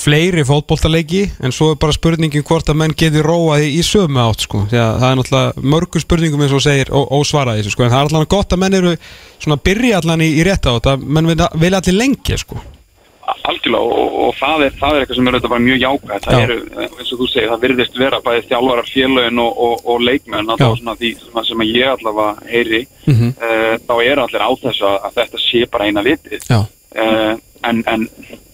fleiri 0.00 0.44
fótboltaleiki 0.46 1.22
en 1.44 1.52
svo 1.52 1.72
er 1.72 1.78
bara 1.82 1.92
spurningin 1.92 2.44
hvort 2.46 2.68
að 2.70 2.76
menn 2.78 2.94
geti 2.96 3.20
róað 3.26 3.64
í, 3.66 3.80
sömu 3.84 4.20
átt 4.22 4.44
sko 4.46 4.62
að 4.70 5.00
það 5.02 5.06
er 5.10 5.16
náttúrulega 5.18 5.64
mörgu 5.74 6.00
spurningum 6.00 6.44
eins 6.46 6.54
og 6.56 6.62
segir 6.64 6.92
ó, 6.94 7.00
ósvarað 7.18 7.58
þessu 7.58 7.72
sko 7.74 7.84
en 7.84 7.90
það 7.90 7.98
er 7.98 8.06
alltaf 8.06 8.28
gott 8.30 8.54
að 8.54 8.62
menn 8.62 8.76
eru 8.78 8.92
svona 9.42 9.58
að 9.58 9.64
byrja 9.66 9.98
allan 9.98 10.22
í, 10.24 10.28
í 10.38 10.44
rétt 10.46 10.70
átt 10.70 10.86
að 10.94 11.02
menn 11.10 11.26
vilja, 11.32 11.50
allir 11.58 11.98
lengi 11.98 12.38
sko 12.38 12.60
algjörlega 13.46 13.82
og, 13.82 14.14
og 14.24 14.32
það, 14.40 14.62
er, 14.66 14.72
það 14.80 14.94
er 14.96 15.02
eitthvað 15.04 15.18
sem 15.20 15.28
er 15.30 15.36
auðvitað 15.36 15.62
mjög 15.66 15.82
jákvæð 15.84 16.24
það 16.24 16.34
Já. 16.34 16.40
eru, 16.46 16.56
eins 16.86 17.12
og 17.14 17.20
þú 17.20 17.28
segir, 17.30 17.50
það 17.52 17.60
virðist 17.66 17.98
vera 18.00 18.18
bæði 18.24 18.40
þjálfarar 18.48 18.88
félögin 18.90 19.42
og, 19.44 19.60
og, 19.66 19.84
og 19.94 20.02
leikmenn 20.06 20.40
allavega 20.50 20.70
Já. 20.70 20.80
svona 20.80 20.96
því 21.02 21.10
sem, 21.20 21.36
að- 21.38 21.46
að 21.66 21.70
ég 21.76 21.92
allavega 21.92 22.50
heyri 22.50 22.80
Mhm. 23.10 23.30
uh, 23.38 23.76
þá 23.86 23.94
eru 24.06 24.24
allir 24.24 24.42
á 24.46 24.50
þessu 24.64 24.84
að, 24.90 24.98
að 25.08 25.14
þetta 25.20 25.42
sé 25.44 25.62
bara 25.70 25.86
eina 25.90 26.02
vitið 26.06 26.48
en, 27.68 27.82
en 27.86 28.06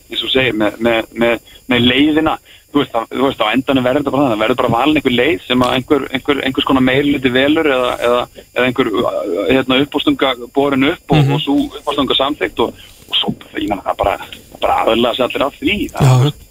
eins 0.07 0.21
og 0.23 0.29
þú 0.29 0.33
segir 0.37 0.55
með, 0.55 0.77
með, 0.87 1.09
með, 1.19 1.41
með 1.73 1.87
leiðina 1.91 2.37
þú 2.73 2.83
veist, 2.83 2.93
það, 2.93 3.07
þú 3.17 3.25
veist 3.27 3.41
á 3.43 3.47
endanum 3.57 3.85
verður 3.87 4.03
þetta 4.05 4.15
bara 4.15 4.29
það 4.33 4.41
verður 4.45 4.59
bara 4.61 4.73
valin 4.77 4.99
einhver 5.01 5.15
leið 5.17 5.39
sem 5.47 5.63
að 5.67 5.75
einhver, 5.79 6.03
einhver, 6.15 6.41
einhvers 6.47 6.67
konar 6.69 6.85
meirluti 6.87 7.33
velur 7.35 7.69
eða, 7.77 7.93
eða, 8.09 8.21
eða 8.55 8.67
einhver 8.69 8.91
uh, 8.93 9.07
hérna, 9.51 9.79
uppástunga 9.87 10.33
borin 10.55 10.89
upp 10.93 11.15
og, 11.17 11.23
Mhm. 11.23 11.33
og 11.39 11.41
svo 11.47 11.57
uppástunga 11.81 12.19
samþygt 12.19 12.61
og, 12.67 12.75
og 13.09 13.17
svo, 13.21 13.33
ég 13.57 13.69
menna, 13.71 13.83
það 13.87 13.97
bara, 14.03 14.17
bara 14.61 14.77
aðalega 14.85 15.15
sér 15.17 15.27
allir 15.31 15.47
af 15.47 15.57
því 15.63 15.79
það, 15.97 16.23
veist, 16.27 16.45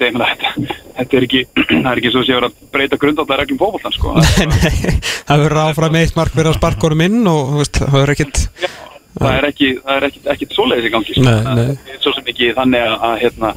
það, 0.00 0.18
þetta, 0.22 0.80
þetta 0.96 1.16
er 1.20 1.28
ekki 1.28 1.44
það 1.84 1.90
er 1.92 2.00
ekki 2.02 2.14
svo 2.14 2.24
að 2.24 2.26
sé 2.26 2.32
að 2.34 2.40
vera 2.40 2.50
að 2.50 2.58
breyta 2.76 3.00
grundallega 3.04 3.40
reglum 3.42 3.60
fótbollan 3.62 3.96
sko. 3.96 4.16
Það 4.16 4.42
er 4.42 4.50
bara- 4.56 4.98
það 5.30 5.44
verður 5.46 5.62
áfram 5.66 6.00
eitt 6.02 6.16
mark 6.18 6.34
fyrir 6.36 6.50
að 6.52 6.58
sparkorum 6.62 7.06
inn 7.06 7.22
og 7.30 7.40
þú 7.52 7.62
veist, 7.62 7.80
það 7.84 7.96
verður 8.00 8.16
ekkit 8.16 8.42
Já, 8.64 8.70
það 9.20 9.38
er 9.38 9.48
ekki, 9.50 9.72
það 9.82 9.96
er 9.98 10.06
ekki, 10.08 10.22
ekki 10.34 10.48
svoleiðis 10.52 10.86
í 10.88 10.92
gangi 10.94 11.16
sko. 11.16 11.24
Nei, 11.26 11.56
nei. 11.58 11.94
er 11.94 12.00
svo 12.02 12.12
sem 12.16 12.30
ekki 12.32 12.52
þannig 12.56 12.86
að, 12.86 12.94
að, 13.08 13.16
hérna, 13.24 13.52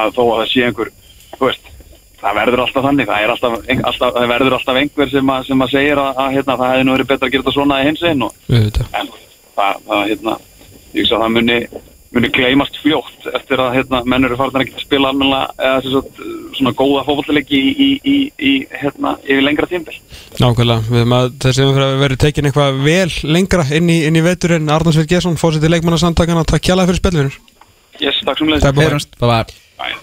að 0.00 0.12
þó 0.16 0.22
að 0.26 0.38
það 0.40 0.52
sé 0.52 0.66
einhver 0.66 0.92
veist, 1.40 1.72
það 2.20 2.38
verður 2.40 2.62
alltaf 2.64 2.86
þannig 2.88 3.10
það, 3.10 3.30
alltaf, 3.34 3.56
alltaf, 3.90 4.14
það 4.16 4.30
verður 4.34 4.56
alltaf 4.58 4.80
einhver 4.80 5.12
sem 5.12 5.32
að, 5.34 5.48
sem 5.50 5.66
að 5.66 5.74
segir 5.74 6.02
að, 6.02 6.22
að 6.24 6.36
hérna, 6.36 6.58
það 6.62 6.72
hefði 6.72 6.86
nú 6.86 6.96
verið 6.96 7.10
betra 7.12 7.28
að 7.28 7.34
gera 7.34 7.46
þetta 7.46 7.56
svona 7.56 7.80
í 7.82 7.88
hins 7.90 8.06
einn 8.10 8.26
og, 8.26 8.38
Auðvitað. 8.50 8.94
en 9.00 9.12
það, 9.58 9.84
það, 9.90 10.02
hérna, 10.10 10.36
ég 10.96 11.02
hugsa 11.02 11.18
að 11.18 11.24
það 11.26 11.34
muni 11.36 11.60
muni 12.14 12.30
gleymast 12.34 12.78
fljótt 12.82 13.26
eftir 13.34 13.60
að 13.62 13.74
hérna, 13.78 14.02
menn 14.08 14.28
eru 14.28 14.38
farin 14.38 14.60
að 14.60 14.70
að 14.76 14.84
spila 14.84 15.10
almennilega 15.10 15.68
eða 15.68 16.02
svona 16.56 16.72
góða 16.78 17.04
fótballleiki 17.08 17.58
í, 17.58 17.72
í, 17.72 17.88
í, 18.06 18.16
í 18.38 18.52
hérna, 18.70 19.16
yfir 19.26 19.44
lengra 19.44 19.68
tímbil 19.70 19.96
Nákvæmlega, 20.40 20.86
við 20.90 21.02
erum 21.02 21.16
að 21.18 21.28
þessi 21.44 21.66
umfyrir 21.66 22.00
verið 22.04 22.22
tekin 22.22 22.48
eitthvað 22.48 22.80
vel 22.86 23.10
lengra 23.36 23.66
inn 23.76 23.92
í, 23.92 24.00
inn 24.08 24.18
í 24.18 24.24
veturinn. 24.24 24.72
Arnarsveit 24.72 25.10
Gesson, 25.10 25.38
fórseti 25.40 25.70
leikmannasamtakana 25.72 26.46
takk 26.48 26.68
kjærlega 26.68 26.92
fyrir 26.92 27.02
spilvinur 27.02 27.38
Yes, 27.96 28.18
takk. 28.26 28.42
Heyrumst, 28.76 29.16
bye 29.20 29.30
bye 29.30 29.94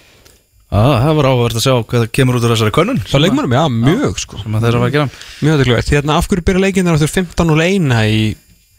ah, 0.74 0.96
Það 1.04 1.18
var 1.18 1.28
áhverð 1.30 1.60
að 1.60 1.66
sjá 1.66 1.74
hvað 1.74 2.00
það 2.00 2.08
kemur 2.18 2.38
út 2.38 2.46
úr 2.46 2.54
þessari 2.54 2.74
könnun. 2.74 3.02
Það 3.06 3.24
leikmannum, 3.24 3.54
já, 3.54 3.64
mjög 3.70 4.22
sko. 4.22 4.40
sem 4.42 4.56
að 4.56 4.66
þeirra 4.66 4.80
var 4.82 4.90
að 4.90 4.96
gera. 4.96 5.10
Mjög 5.40 5.54
aðeinslega 5.54 5.84
Hérna, 5.94 6.16
af 6.18 6.30
hverju 6.30 6.46
byrja 6.48 6.64
leikinir 6.64 6.96
áttur 6.96 7.12
15 7.14 7.54
og 7.54 7.62
1 7.62 7.94
í 8.10 8.24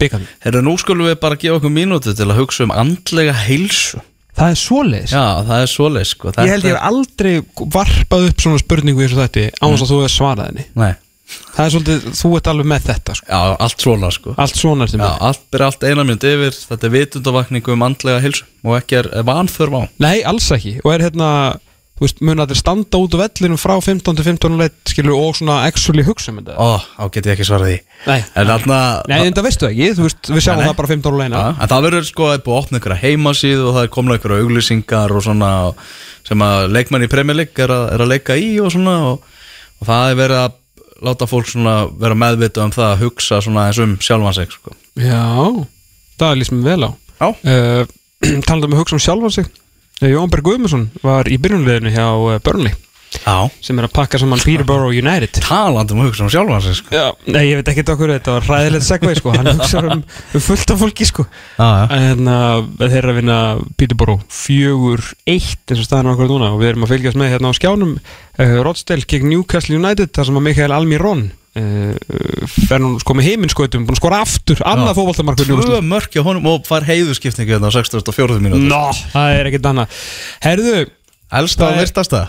byggarnir 0.01 0.34
Herru, 0.45 0.62
nú 0.65 0.75
skulum 0.81 1.08
við 1.10 1.15
bara 1.23 1.39
gefa 1.39 1.60
okkur 1.60 1.73
mínúti 1.73 2.15
til 2.17 2.27
að 2.29 2.39
hugsa 2.41 2.67
um 2.67 2.75
andlega 2.75 3.34
heilsu. 3.45 4.01
Það 4.36 4.51
er 4.51 4.60
svoleiðis. 4.60 5.12
Já, 5.15 5.25
það 5.47 5.62
er 5.63 5.69
svoleið 5.71 6.08
sko. 6.10 6.31
Ég 6.36 6.51
held 6.51 6.65
ég 6.67 6.73
hef 6.75 6.86
aldrei 6.89 7.34
varpað 7.77 8.25
upp 8.29 8.41
svona 8.43 8.60
spurningu 8.60 8.99
í 8.99 9.05
þessu 9.08 9.21
þætti 9.21 9.45
án 9.62 9.71
þess 9.75 9.86
að 9.86 9.91
þú 9.93 9.99
hefur 10.01 10.15
svarað 10.17 10.49
henni. 10.51 10.65
Nei, 10.75 10.93
Það 11.25 11.63
er 11.65 11.71
svolítið, 11.73 12.03
þú 12.19 12.29
ert 12.38 12.47
alveg 12.51 12.67
með 12.69 12.84
þetta 12.86 13.13
sko. 13.17 13.25
já, 13.31 13.39
allt 13.65 13.81
svona 13.86 14.10
sko. 14.13 14.34
Allt 14.38 14.60
svona 14.60 14.86
Já, 14.91 15.05
allt 15.25 15.45
byrja 15.51 15.69
allt 15.71 15.86
eina 15.88 16.03
mjönd 16.05 16.25
yfir. 16.29 16.58
Þetta 16.69 16.86
er 16.86 16.93
vitundavakningu 16.93 17.73
um 17.73 17.86
andlega 17.88 18.19
heilsu 18.21 18.45
Og 18.62 18.75
ekki 18.77 18.99
er, 18.99 19.10
er 19.10 19.25
vanþörf 19.25 19.73
á. 19.73 19.81
Nei, 20.05 20.19
alls 20.27 20.51
ekki. 20.53 20.75
Og 20.84 20.91
er 20.93 21.05
hérna, 21.08 21.29
þú 21.95 22.03
veist, 22.03 22.17
mun 22.27 22.43
að 22.43 22.51
þeir 22.51 22.60
standa 22.60 22.99
út 22.99 23.13
á 23.15 23.17
vellinum 23.21 23.60
frá 23.60 23.73
15 23.79 24.17
til 24.17 24.25
15 24.27 24.58
leitt 24.60 24.91
skilur 24.91 25.15
og 25.15 25.38
svona 25.38 25.62
actually 25.69 26.03
hugsa 26.03 26.34
um 26.34 26.41
þetta? 26.41 26.55
Ó, 26.60 26.75
á 26.75 27.03
get 27.13 27.29
ég 27.29 27.38
ekki 27.38 27.47
svarað 27.47 27.69
því. 27.71 27.77
Nei, 28.10 28.17
En 28.36 28.49
þarna 28.51 28.79
Nei, 29.08 29.15
en 29.21 29.38
það 29.38 29.47
veistu 29.47 29.69
ekki, 29.69 29.88
þú 29.95 30.08
veist, 30.10 30.31
við 30.31 30.43
sjáum 30.43 30.60
Nei, 30.60 30.67
það 30.67 30.75
bara 30.81 30.91
15 30.91 31.19
leina 31.21 31.39
Já, 31.39 31.47
en 31.55 31.71
það 31.71 31.88
verður 31.88 32.10
sko 32.10 32.27
að 32.27 32.43
búið 32.43 32.58
að 32.58 32.62
opna 32.65 32.81
ykkur 32.81 32.97
heimasíð 33.05 33.63
og 33.63 33.71
það 33.77 33.88
er 33.88 33.93
komin 33.95 34.17
ykkur 34.19 34.36
auglýsingar 34.41 35.15
og 35.15 35.23
svona 35.23 35.51
sem 36.27 36.45
að 36.45 36.67
leikmenn 36.75 37.08
í 37.08 37.12
Premier 37.15 37.39
League 37.39 37.63
er 37.63 37.71
að, 37.71 37.88
er 37.95 38.03
að 38.03 38.12
leika 38.12 38.36
í 38.36 38.51
og 38.60 38.73
svona 38.75 38.95
og, 39.13 39.25
og 39.79 39.88
það 39.88 40.12
er 40.12 40.19
verið 40.19 40.41
að 40.43 40.62
láta 41.05 41.27
fólk 41.29 41.47
svona 41.51 41.75
vera 42.01 42.17
meðvitað 42.17 42.67
um 42.67 42.75
það 42.75 42.89
að 42.91 43.01
hugsa 43.03 43.39
svona 43.43 43.67
eins 43.69 43.79
um 43.84 43.95
sjálfan 44.03 44.36
sig 44.36 44.51
sko. 44.55 44.75
Já, 44.99 45.23
það 46.19 46.31
eh, 50.01 50.12
Jón 50.12 50.31
Berg 50.31 50.47
Guðmundsson 50.47 50.89
var 51.03 51.29
í 51.31 51.38
byrjunliðinu 51.41 51.93
hjá 51.95 52.08
uh, 52.15 52.41
Burnley. 52.43 52.73
Já. 53.15 53.47
Sem 53.63 53.77
er 53.79 53.86
að 53.88 53.93
pakka 53.95 54.19
saman 54.19 54.41
Peterborough 54.43 54.91
United. 54.91 55.39
Talandi 55.45 55.95
um 55.95 56.01
að 56.03 56.10
hugsa 56.10 56.25
um 56.25 56.31
sjálfan 56.34 56.63
sig 56.65 56.75
sko. 56.81 57.03
Nei, 57.31 57.45
ég 57.47 57.62
veit 57.62 57.69
ekki 57.71 57.86
okkur, 57.93 58.12
þetta 58.17 58.34
var 58.36 58.49
ræðilegt 58.49 58.88
segvei 58.88 59.13
sko, 59.15 59.31
hann 59.31 59.51
hugsa 59.53 59.84
um, 59.86 60.03
um 60.36 60.43
fullt 60.43 60.73
af 60.73 60.81
fólki 60.81 61.08
sko. 61.08 61.25
Já, 61.55 61.69
já. 61.79 62.01
En 62.12 62.27
þeir 62.81 62.97
eru 62.99 63.13
að 63.13 63.21
vinna 63.21 63.39
Peterborough 63.79 64.25
fjögur 64.27 65.05
eitt 65.31 65.71
eins 65.71 65.86
og 65.86 65.88
staðan 65.88 66.12
okkur 66.12 66.34
núna. 66.34 66.51
Og 66.51 66.60
við 66.60 66.73
erum 66.73 66.86
að 66.89 66.95
fylgjast 66.97 67.21
með 67.21 67.34
hérna 67.38 67.55
á 67.55 67.58
skjánum 67.62 67.95
uh, 67.95 68.60
Rodsdale 68.67 69.08
gegn 69.08 69.31
Newcastle 69.31 69.79
United 69.79 70.12
þar 70.12 70.29
sem 70.29 70.41
að 70.41 70.47
Mikael 70.49 70.75
Almiron 70.75 71.27
uh, 71.29 71.44
fer 71.55 72.81
nú 72.83 72.95
sko 72.99 73.15
með 73.15 73.29
heiminskautum 73.29 73.85
búin 73.87 73.95
að 73.95 74.01
skora 74.01 74.17
aftur, 74.25 74.59
annað 74.67 74.97
fótballtamarkur 74.97 75.47
Tvö 75.47 75.79
mörk 75.87 76.17
hjá 76.17 76.23
honum 76.25 76.49
og 76.51 76.65
fær 76.67 76.83
heiðuskiptingu 76.87 77.55
hérna 77.55 77.71
á 77.71 77.75
64 77.77 78.41
mínútur 78.43 78.67
Nó, 78.67 78.89
það 79.13 79.35
er 79.37 79.49
ekkert 79.51 79.69
annað. 79.71 80.01
Herðu, 80.43 80.81
Elsta 81.35 81.69
og 81.69 81.79
virtasta. 81.79 82.25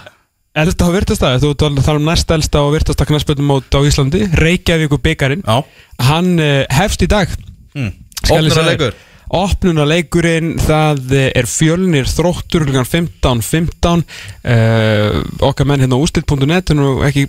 Elsta 0.56 0.86
og 0.86 0.94
virtasta 0.94 1.32
þú 1.42 1.50
talar 1.60 1.98
um 1.98 2.06
næst 2.06 2.30
elsta 2.32 2.62
og 2.64 2.72
virtasta 2.76 3.04
knarsböndum 3.08 3.50
á 3.52 3.80
Íslandi, 3.84 4.22
Reykjavík 4.40 4.94
og 4.96 5.02
byggarinn 5.04 5.44
hann 5.44 6.30
uh, 6.38 6.62
hefst 6.72 7.04
í 7.04 7.10
dag. 7.10 7.32
Mm. 7.76 7.92
Opnur 8.30 8.62
að 8.62 8.72
þér. 8.80 8.96
Leikur 9.26 9.34
Opnunarleikurinn, 9.36 10.54
það 10.62 11.12
er 11.34 11.46
fjölnir 11.46 12.06
þróttur 12.06 12.64
klukkan 12.66 12.86
15.15 12.86 14.04
uh, 14.46 15.22
okkar 15.42 15.66
menn 15.66 15.80
hérna 15.82 15.96
á 15.98 16.02
ústilt.net 16.02 16.70
er 16.70 16.76
nú 16.78 17.02
ekki 17.02 17.26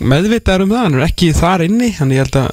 meðvitaður 0.00 0.62
um 0.64 0.70
það, 0.70 0.84
hann 0.84 0.94
er 0.98 1.04
ekki 1.06 1.32
þar 1.34 1.62
inni 1.66 1.90
hann 1.96 2.12
ég 2.14 2.18
held 2.22 2.36
að 2.38 2.48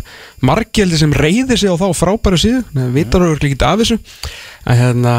margjeldi 0.46 0.98
sem 0.98 1.14
reyðir 1.14 1.58
sig 1.58 1.70
á 1.70 1.76
þá 1.78 1.94
frábæru 1.94 2.38
síðu, 2.42 2.64
hann 2.74 2.94
vitar 2.96 3.22
þú 3.22 3.38
ekki 3.38 3.66
af 3.66 3.80
þessu. 3.82 3.98
Að 4.68 4.78
hérna 4.82 5.14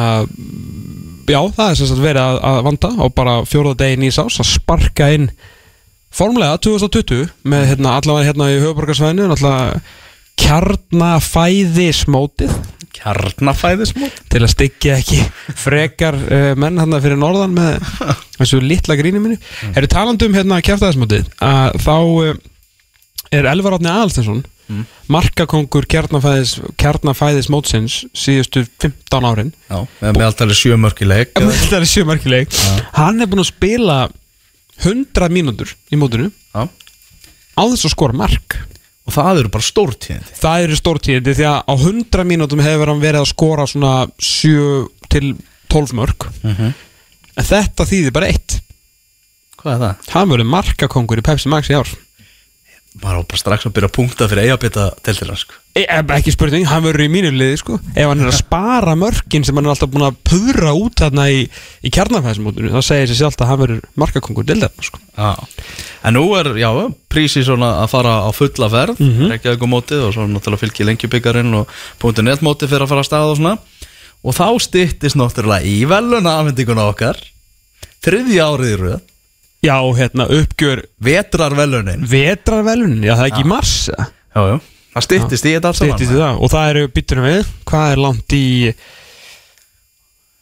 já, 1.29 1.41
það 1.55 1.71
er 1.71 1.77
sagt 1.79 2.03
verið 2.03 2.23
að, 2.23 2.37
að 2.51 2.65
vanda 2.67 2.89
á 2.99 3.05
bara 3.15 3.45
fjóruða 3.47 3.81
degi 3.85 3.97
nýs 4.03 4.19
ás 4.19 4.41
að 4.43 4.53
sparka 4.57 5.07
inn 5.15 5.31
formlega 6.11 6.59
2020 6.65 7.29
með 7.47 7.67
hérna 7.73 7.97
allavega 7.99 8.27
hérna 8.31 8.51
í 8.51 8.63
höfuborgarsvæðinu 8.63 9.29
náttúrulega 9.31 9.81
kjarnafæðismótið 10.39 12.53
Kjarnafæðismót 12.99 14.21
til 14.33 14.43
að 14.43 14.53
styggja 14.53 14.99
ekki 14.99 15.23
frekar 15.59 16.19
uh, 16.19 16.53
menn 16.59 16.79
hann 16.83 16.99
fyrir 17.01 17.19
norðan 17.21 17.57
með 17.57 17.81
þessu 18.39 18.61
litla 18.63 18.99
gríni 18.99 19.23
minni 19.23 19.39
mm. 19.39 19.75
Erum 19.79 19.93
talandi 19.95 20.29
um 20.29 20.37
hérna 20.37 20.61
kjæftæðismótið 20.65 21.33
að 21.45 21.81
þá 21.87 21.97
uh, 21.97 22.39
er 23.35 23.51
Elvar 23.51 23.77
Átni 23.77 23.91
Aðalstensson 23.93 24.43
mm. 24.69 24.87
markakongur 25.13 25.87
kjarnafæðis, 25.91 26.55
kjarnafæðis 26.81 27.51
mótsins 27.53 27.99
síðustu 28.17 28.65
15 28.83 29.29
árin. 29.29 29.53
Já, 29.69 29.83
með 30.03 30.21
meðaltali 30.21 30.57
sjö 30.57 30.79
mörk 30.81 31.03
í 31.05 31.09
leik. 31.09 31.35
Það 31.37 31.79
er 31.81 31.89
sjömarkileg 31.93 32.59
hann 32.97 33.23
er 33.23 33.31
búin 33.31 33.45
að 33.45 33.53
spila 33.53 34.01
100 34.85 35.33
mínútur 35.35 35.75
í 35.93 36.01
mótinu. 36.01 36.31
Já. 36.55 36.69
Á 37.59 37.63
þess 37.67 37.89
að 37.89 37.95
skora 37.97 38.17
mark 38.17 38.59
Og 39.09 39.15
það 39.17 39.39
eru 39.41 39.49
bara 39.55 39.65
stórtíðindi 39.65 40.35
það 40.43 40.65
eru 40.67 40.77
stórtíðindi 40.79 41.35
því 41.39 41.47
að 41.49 41.59
á 41.65 41.75
100 41.81 42.25
mínútum 42.29 42.61
hefur 42.65 42.91
hann 42.93 43.01
verið 43.01 43.23
að 43.25 43.31
skora 43.33 43.65
svona 43.71 43.93
7 44.21 44.89
til 45.09 45.31
12 45.73 45.95
mörg 45.97 46.29
Mhm. 46.45 46.75
en 47.39 47.45
þetta 47.49 47.87
þýðir 47.89 48.13
bara 48.13 48.29
eitt 48.33 48.59
Hvað 49.59 49.73
er 49.75 49.81
það? 49.83 50.13
hann 50.13 50.29
verður 50.31 50.51
markakongur 50.53 51.19
í 51.19 51.25
Pepsi 51.27 51.49
Max 51.49 51.69
í 51.73 51.75
ár 51.79 51.89
Bara 52.99 53.23
bara 53.23 53.39
strax 53.39 53.67
að 53.69 53.75
byrja 53.77 53.89
að 53.91 53.95
punkta 53.95 54.29
fyrir 54.31 54.49
eigabita 54.49 54.89
til 55.07 55.15
til 55.17 55.29
hans 55.31 55.45
sko. 55.45 55.55
e, 55.75 55.85
e, 55.85 55.99
ekki 56.17 56.33
spurning, 56.35 56.67
hann 56.67 56.83
verður 56.83 57.05
í 57.05 57.09
mínu 57.13 57.31
liði 57.35 57.59
sko. 57.61 57.79
ef 57.95 58.09
hann 58.09 58.23
er 58.25 58.31
að 58.31 58.39
spara 58.41 58.95
mörkin 58.99 59.45
sem 59.47 59.55
hann 59.57 59.69
er 59.69 59.75
alltaf 59.75 59.91
búin 59.93 60.07
að 60.09 60.19
pöðra 60.27 60.75
út 60.75 60.99
þarna 60.99 61.29
í, 61.31 61.45
í 61.83 61.93
kjarnafæðismótinu, 61.95 62.73
þá 62.75 62.83
segir 62.83 63.11
sér 63.11 63.21
sjálft 63.23 63.45
að 63.45 63.53
hann 63.53 63.61
verður 63.63 63.83
markakongur 63.95 64.49
til 64.49 64.59
þetta 64.63 64.89
sko. 64.89 65.03
En 66.07 66.15
nú 66.19 66.25
er, 66.39 66.53
já, 66.59 66.71
prísi 67.11 67.45
svona 67.47 67.79
að 67.83 67.93
fara 67.95 68.15
á 68.27 68.31
fulla 68.35 68.71
ferð 68.73 69.01
mm 69.01 69.11
-hmm. 69.11 69.31
Reykjavík 69.35 69.63
á 69.63 69.69
mótið 69.75 70.07
og 70.07 70.15
svo 70.15 70.27
náttúrulega 70.27 70.63
fylgji 70.65 70.87
lengjubikkarinn 70.87 71.55
og 71.55 71.69
punktu 71.99 72.23
net 72.23 72.43
mótið 72.43 72.71
fyrir 72.71 72.87
að 72.87 72.89
fara 72.89 73.01
að 73.01 73.11
staða 73.11 73.31
og 73.33 73.37
svona 73.37 73.59
Og 74.27 74.35
þá 74.35 74.59
styttist 74.59 75.17
náttúrulega 75.17 75.63
í 75.63 75.87
veluna 75.87 76.41
afhendinguna 76.41 76.89
okkar 76.91 77.19
Þriðja 78.03 78.49
árið 78.51 78.73
í 78.73 78.79
röð 78.83 79.01
já, 79.65 79.77
hérna 79.99 80.29
uppgjör 80.39 80.85
Vetrarvelunin 81.03 82.07
vetrarvelunin, 82.09 83.03
já 83.07 83.15
það 83.15 83.25
er 83.25 83.33
ekki 83.33 83.47
í 83.47 83.51
mars 83.55 83.75
eða? 83.93 84.09
Já, 84.35 84.43
já. 84.53 84.59
Það 84.95 85.07
styttist 85.07 85.47
í 85.47 85.55
þetta 85.55 85.71
allt 85.71 85.81
saman 85.81 85.97
Styttist 85.97 86.15
í 86.15 86.21
það 86.21 86.41
og 86.43 86.53
það 86.55 86.71
eru 86.73 86.93
byttunum 86.95 87.29
við 87.29 87.51
hvað 87.69 87.93
er 87.93 88.03
langt 88.05 88.37
í 88.39 88.47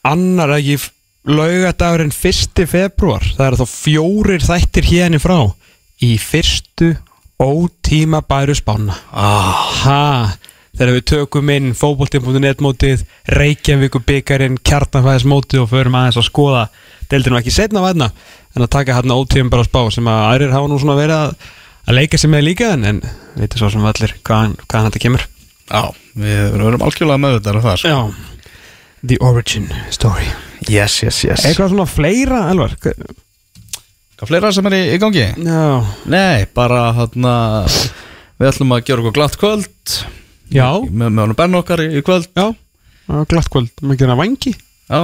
annar 0.07 0.55
að 0.57 0.71
ég 0.71 0.87
laugadagurinn 1.27 2.15
1. 2.15 2.67
februar 2.71 3.25
það 3.35 3.47
eru 3.49 3.61
þá 3.63 3.73
fjórir 3.73 4.45
þættir 4.47 4.91
hérni 4.93 5.21
frá 5.23 5.39
í 6.05 6.13
fyrstu 6.21 6.93
ótíma 7.43 8.23
bæru 8.29 8.55
spána 8.57 8.95
aha 9.11 10.37
þegar 10.77 10.93
við 10.93 11.07
tökum 11.11 11.51
inn 11.53 11.73
fótbolti.net 11.77 12.63
mótið 12.65 13.05
Reykjavík 13.33 13.97
byggarinn 14.07 14.59
kjartanfæðis 14.61 15.27
mótið 15.29 15.65
og 15.65 15.71
förum 15.73 15.97
aðeins 15.99 16.21
að 16.21 16.29
skoða 16.29 16.65
deildinu 17.13 17.39
ekki 17.41 17.55
setna 17.55 17.83
væðna 17.85 18.11
en 18.57 18.65
að 18.65 18.73
taka 18.73 18.97
hérna 18.97 19.17
ótíma 19.21 19.53
bara 19.53 19.67
spá 19.67 19.81
sem 19.95 20.09
að 20.11 20.23
aðrir 20.31 20.55
hafa 20.55 20.71
nú 20.71 20.79
svona 20.81 20.97
verið 20.99 21.17
að, 21.17 21.35
að 21.87 21.99
leika 21.99 22.21
sig 22.21 22.33
með 22.33 22.47
líka 22.47 22.71
en, 22.75 22.87
en 22.89 23.01
veitir 23.37 23.61
svo 23.61 23.71
sem 23.73 23.85
allir 23.91 24.15
hvaðan, 24.27 24.57
hvaðan 24.65 24.89
þetta 24.89 25.03
kemur. 25.05 25.27
Já, 25.67 25.83
við 26.17 26.43
verum 26.57 26.87
algjörlega 26.87 27.23
með 27.23 27.39
þetta 27.39 27.63
það 27.67 27.79
sko. 27.83 27.93
Já, 27.93 29.07
the 29.13 29.21
origin 29.21 29.69
story. 29.95 30.29
Yes, 30.71 30.99
yes, 31.05 31.21
yes. 31.27 31.45
Eitthvað 31.47 31.75
svona 31.75 31.89
fleira, 31.91 32.43
Elvar? 32.51 32.77
Hvað 34.17 34.31
fleira 34.31 34.53
sem 34.57 34.69
er 34.71 34.79
í, 34.79 34.83
í 34.97 35.01
gangi? 35.03 35.27
Já, 35.45 35.65
Nei, 36.09 36.47
bara 36.57 36.87
hérna 36.97 37.35
Við 38.37 38.51
ætlum 38.51 38.73
að 38.77 38.87
gera 38.89 39.03
okkur 39.03 39.15
glatt 39.17 39.37
kvöld. 39.41 39.93
Já, 40.53 40.69
Með, 40.89 41.21
honum 41.23 41.37
benn 41.37 41.57
okkar 41.57 41.81
í, 41.85 41.91
í 41.97 42.03
kvöld. 42.05 42.29
Já. 42.37 42.51
Glatt 43.31 43.49
kvöld, 43.53 43.71
maður 43.85 44.01
gera 44.03 44.17
vangi 44.19 44.53
Já 44.91 45.01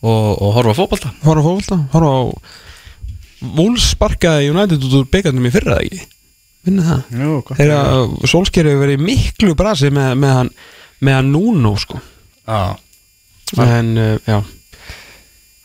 Og, 0.00 0.28
og 0.40 0.54
horfa 0.56 0.72
á 0.72 0.78
fótbolta. 0.78 1.10
Horfa 1.26 1.42
á 1.44 1.48
fólta, 1.50 1.78
horfa 1.92 2.12
á 2.16 2.20
Wolves 3.56 3.90
sparkaði 3.94 4.50
United 4.52 4.82
út 4.84 4.94
úr 5.00 5.08
byggarnum 5.12 5.48
í 5.48 5.52
fyrra 5.52 5.78
ekki? 5.80 6.00
Vinna 6.68 6.84
það? 6.84 7.20
Jú, 7.22 7.36
Þegar 7.56 8.28
Solskjær 8.28 8.68
hefur 8.68 8.82
verið 8.84 9.04
miklu 9.04 9.54
brasi 9.56 9.88
með, 9.92 10.10
með 10.20 10.34
hann 10.36 10.50
með 11.00 11.14
hann 11.16 11.30
núna 11.32 11.70
sko. 11.80 12.00
Já. 12.44 12.76
En 13.64 13.94
uh, 13.96 14.16
já. 14.28 14.38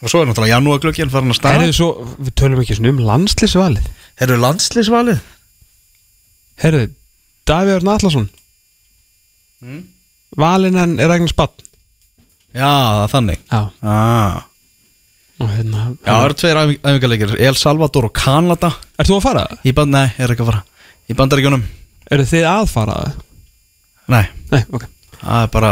Og 0.06 0.12
svo 0.12 0.21
er 0.21 0.30
náttúrulega 0.30 0.54
janúarglögginn 0.56 1.12
farin 1.12 1.34
að 1.34 1.39
staða 1.39 1.65
þið 1.65 1.74
svo, 1.76 1.89
við 2.19 2.34
tölum 2.39 2.62
ekki 2.62 2.78
um 2.91 3.00
landslýsvalið 3.08 3.88
Herru 4.21 4.38
landslýsvalið? 4.39 5.19
herðu, 6.62 6.86
Davíður 7.48 7.88
Nallarsson 7.88 8.30
Mm. 9.65 9.86
valinn 10.38 10.76
hann 10.78 10.98
er 11.00 11.10
eignin 11.10 11.32
spatt 11.32 11.63
Já, 12.55 12.69
það 12.71 13.01
er 13.05 13.11
þannig 13.13 13.39
já, 13.51 13.59
ah. 13.83 14.37
og 15.43 15.49
hérna 15.51 15.81
Já, 15.91 16.11
það 16.13 16.25
eru 16.29 16.37
tveir 16.39 16.59
æfing- 16.61 16.79
æfingarleikir 16.87 17.33
El 17.49 17.59
Salvador 17.59 18.07
og 18.09 18.13
Kanada 18.15 18.71
Ert 18.95 19.09
þú 19.11 19.17
að 19.19 19.25
fara? 19.27 19.43
Í 19.67 19.73
band, 19.75 19.91
nei, 19.91 20.05
ég 20.15 20.23
er 20.29 20.33
ekki 20.35 20.45
að 20.45 20.51
fara 20.53 20.63
Í 21.11 21.17
bandaríkjunum 21.19 21.65
Eru 22.15 22.27
þið 22.31 22.47
að 22.53 22.65
fara 22.71 22.95
það? 23.01 23.21
Nei, 24.15 24.23
Nei, 24.53 24.63
ok 24.71 24.87
það 25.25 25.41
er 25.43 25.51
bara 25.55 25.71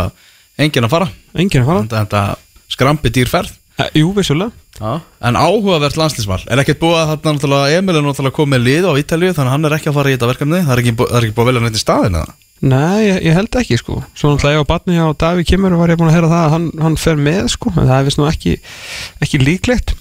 enginn 0.63 0.87
að 0.89 0.93
fara 0.97 1.07
Enginn 1.39 1.63
að 1.63 1.69
fara? 1.71 1.83
Þetta, 1.87 2.03
þetta 2.05 2.71
skrampi 2.77 3.13
dýrferð 3.19 3.59
Uh, 3.73 3.87
jú, 3.97 4.11
vissulega 4.13 4.51
Já. 4.77 4.99
En 5.25 5.33
áhugavert 5.33 5.95
landslýsval 5.97 6.43
Er 6.45 6.59
ekkert 6.61 6.77
búið 6.83 6.99
að 6.99 7.07
þarna 7.09 7.31
náttúrulega 7.39 7.77
Emil 7.79 7.95
er 7.97 8.03
náttúrulega 8.05 8.35
komið 8.37 8.61
lið 8.67 8.85
á 8.85 8.93
Ítalíu 9.01 9.31
Þannig 9.33 9.49
að 9.49 9.53
hann 9.55 9.65
er 9.65 9.73
ekki 9.79 9.89
að 9.89 9.95
fara 9.97 10.11
í 10.11 10.13
þetta 10.13 10.29
verkefni 10.29 10.59
Það 10.61 10.73
er 10.75 10.81
ekki, 10.83 10.93
bú- 10.99 11.07
það 11.09 11.17
er 11.17 11.25
ekki 11.25 11.33
búið 11.39 11.41
að 11.43 11.49
velja 11.49 11.63
neitt 11.63 11.79
í 11.79 11.81
staðinu 11.81 12.19
eða? 12.21 12.35
Nei, 12.63 13.09
ég, 13.09 13.17
ég 13.27 13.35
held 13.35 13.57
ekki 13.59 13.75
sko. 13.79 13.97
Svo 14.15 14.31
náttúrulega 14.31 14.61
ég 14.61 14.63
á 14.63 14.71
batni 14.71 14.95
á 14.95 15.07
Daví 15.19 15.43
Kimmur 15.47 15.75
var 15.75 15.91
ég 15.91 15.99
búin 15.99 16.11
að 16.11 16.15
heyra 16.15 16.29
það 16.31 16.45
að 16.45 16.53
hann, 16.53 16.67
hann 16.85 16.95
fer 17.01 17.19
með 17.19 17.49
sko. 17.57 17.73
En 17.75 17.89
það 17.89 17.97
er 17.97 18.07
vist 18.07 18.19
nú 18.21 18.27
ekki, 18.29 18.53
ekki 19.25 19.41
líklegt. 19.41 19.95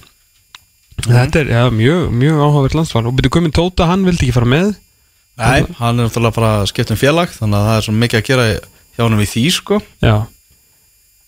Þetta 1.03 1.41
er 1.41 1.51
ja, 1.51 1.63
mjög, 1.73 2.05
mjög 2.15 2.39
áhugavert 2.39 2.77
landsvar 2.77 3.09
og 3.09 3.15
byrju 3.17 3.33
komin 3.33 3.55
Tóta, 3.55 3.89
hann 3.89 4.05
vildi 4.07 4.27
ekki 4.29 4.35
fara 4.37 4.47
með? 4.53 4.69
Nei, 5.41 5.65
hann 5.79 5.97
er 5.97 6.05
náttúrulega 6.07 6.37
bara 6.37 6.51
að 6.61 6.67
skipta 6.69 6.93
um 6.93 6.99
félag 7.01 7.31
þannig 7.33 7.57
að 7.57 7.67
það 7.67 7.79
er 7.79 7.85
svo 7.87 7.95
mikið 7.97 8.19
að 8.19 8.27
gera 8.27 8.45
hjá 8.53 9.01
hann 9.03 9.23
í 9.23 9.29
því 9.31 9.43
sko. 9.55 9.79
Já. 10.05 10.15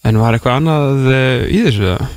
En 0.05 0.21
var 0.21 0.37
eitthvað 0.37 0.59
annað 0.61 1.09
uh, 1.09 1.43
í 1.49 1.63
þessu 1.65 1.87
eða? 1.89 2.09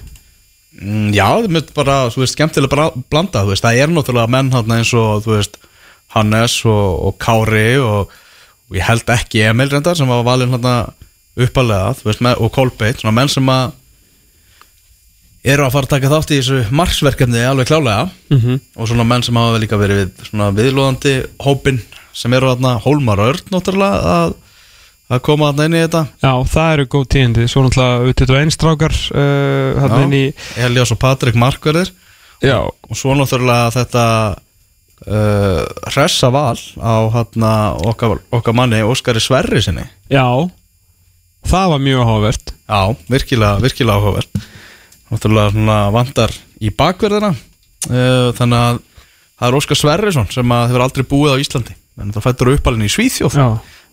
mm, 0.79 1.09
Já, 1.17 1.25
það 1.25 1.59
er 1.63 1.73
bara, 1.75 1.97
þú 2.13 2.23
veist, 2.23 2.37
skemmtilega 2.37 2.89
blanda, 3.09 3.43
þú 3.43 3.55
veist, 3.55 3.65
það 3.65 3.83
er 3.83 3.95
náttúrulega 3.95 4.35
menn 4.37 4.53
hann 4.55 4.77
eins 4.79 4.93
og, 4.95 5.25
þú 5.25 5.35
veist, 5.39 5.59
Hannes 6.15 6.59
og, 6.69 6.85
og 7.09 7.19
Kári 7.21 7.71
og, 7.83 8.13
og 8.69 8.77
ég 8.77 8.85
held 8.89 9.11
ekki 9.15 9.45
Emil 9.49 9.71
reyndar 9.73 9.97
sem 9.97 10.09
var 10.09 10.25
valinn 10.27 10.55
hann 10.57 10.95
uppalega, 11.39 11.95
veist, 12.05 12.23
með, 12.25 12.41
og 12.43 12.53
Kolbeitt, 12.53 13.01
svona 13.03 13.15
menn 13.15 13.31
sem 13.31 13.47
að 13.53 13.71
eru 15.49 15.65
að 15.65 15.75
fara 15.77 15.87
að 15.87 15.93
taka 15.95 16.11
þátt 16.11 16.33
í 16.35 16.41
þessu 16.41 16.59
marsverkefni 16.75 17.45
alveg 17.47 17.71
klálega 17.71 18.09
Mm 18.29 18.41
-hmm. 18.41 18.61
og 18.77 18.89
svona 18.89 19.05
menn 19.05 19.23
sem 19.23 19.37
hafa 19.37 19.53
vel 19.53 19.61
líka 19.63 19.79
verið 19.79 20.01
við 20.03 20.27
svona 20.31 20.51
viðlóðandi 20.53 21.15
hópin 21.41 21.81
sem 22.13 22.33
eru 22.35 22.51
þarna 22.51 22.81
Hólmar 22.83 23.19
Örn 23.19 23.47
náttúrulega 23.51 23.99
að, 24.03 24.35
að 25.09 25.23
koma 25.23 25.53
þarna 25.53 25.65
inn 25.65 25.75
í 25.79 25.85
þetta 25.87 26.03
Já, 26.23 26.33
það 26.45 26.73
eru 26.73 26.87
góð 26.87 27.07
tíðindi 27.15 27.49
Svo 27.49 27.63
náttúrulega 27.63 28.03
við 28.05 28.15
þetta 28.15 28.41
einstrákar 28.43 28.95
uh, 29.15 29.81
hann 29.81 29.91
Já. 29.91 30.03
inn 30.03 30.13
í 30.13 30.35
Elias 30.57 30.93
og 30.93 30.99
Patrik 30.99 31.35
Markverðir 31.35 31.93
Já, 32.43 32.59
og 32.67 32.95
svo 32.97 33.15
náttúrulega 33.15 33.71
þetta 33.71 34.05
uh, 35.07 35.65
hressa 35.93 36.31
val 36.35 36.59
á 36.83 36.95
hérna 37.15 37.53
okkar, 37.87 38.19
okkar 38.35 38.57
manni 38.57 38.81
Óskari 38.83 39.23
Sverri 39.23 39.63
sinni 39.63 39.87
já. 40.11 40.27
Það 41.49 41.71
var 41.73 41.81
mjög 41.81 42.01
áhugavert. 42.03 42.53
Já, 42.69 42.81
virkilega, 43.09 43.61
virkilega 43.63 43.97
áhugavert. 43.97 44.41
Náttúrulega 45.09 45.79
vandar 45.95 46.35
í 46.61 46.73
bakverðina. 46.75 47.31
Uh, 47.89 48.35
Þannig 48.37 48.59
að 48.59 48.81
það 49.39 49.47
er 49.49 49.57
Óskar 49.61 49.79
Sverrisson 49.79 50.29
sem 50.35 50.53
að 50.53 50.67
hefur 50.69 50.85
aldrei 50.85 51.07
búið 51.09 51.37
á 51.39 51.43
Íslandi. 51.45 51.77
En 51.99 52.13
það 52.15 52.27
fættur 52.27 52.53
uppalinn 52.53 52.89
í 52.89 52.93
Svíþjóð. 52.93 53.39
Já. 53.39 53.49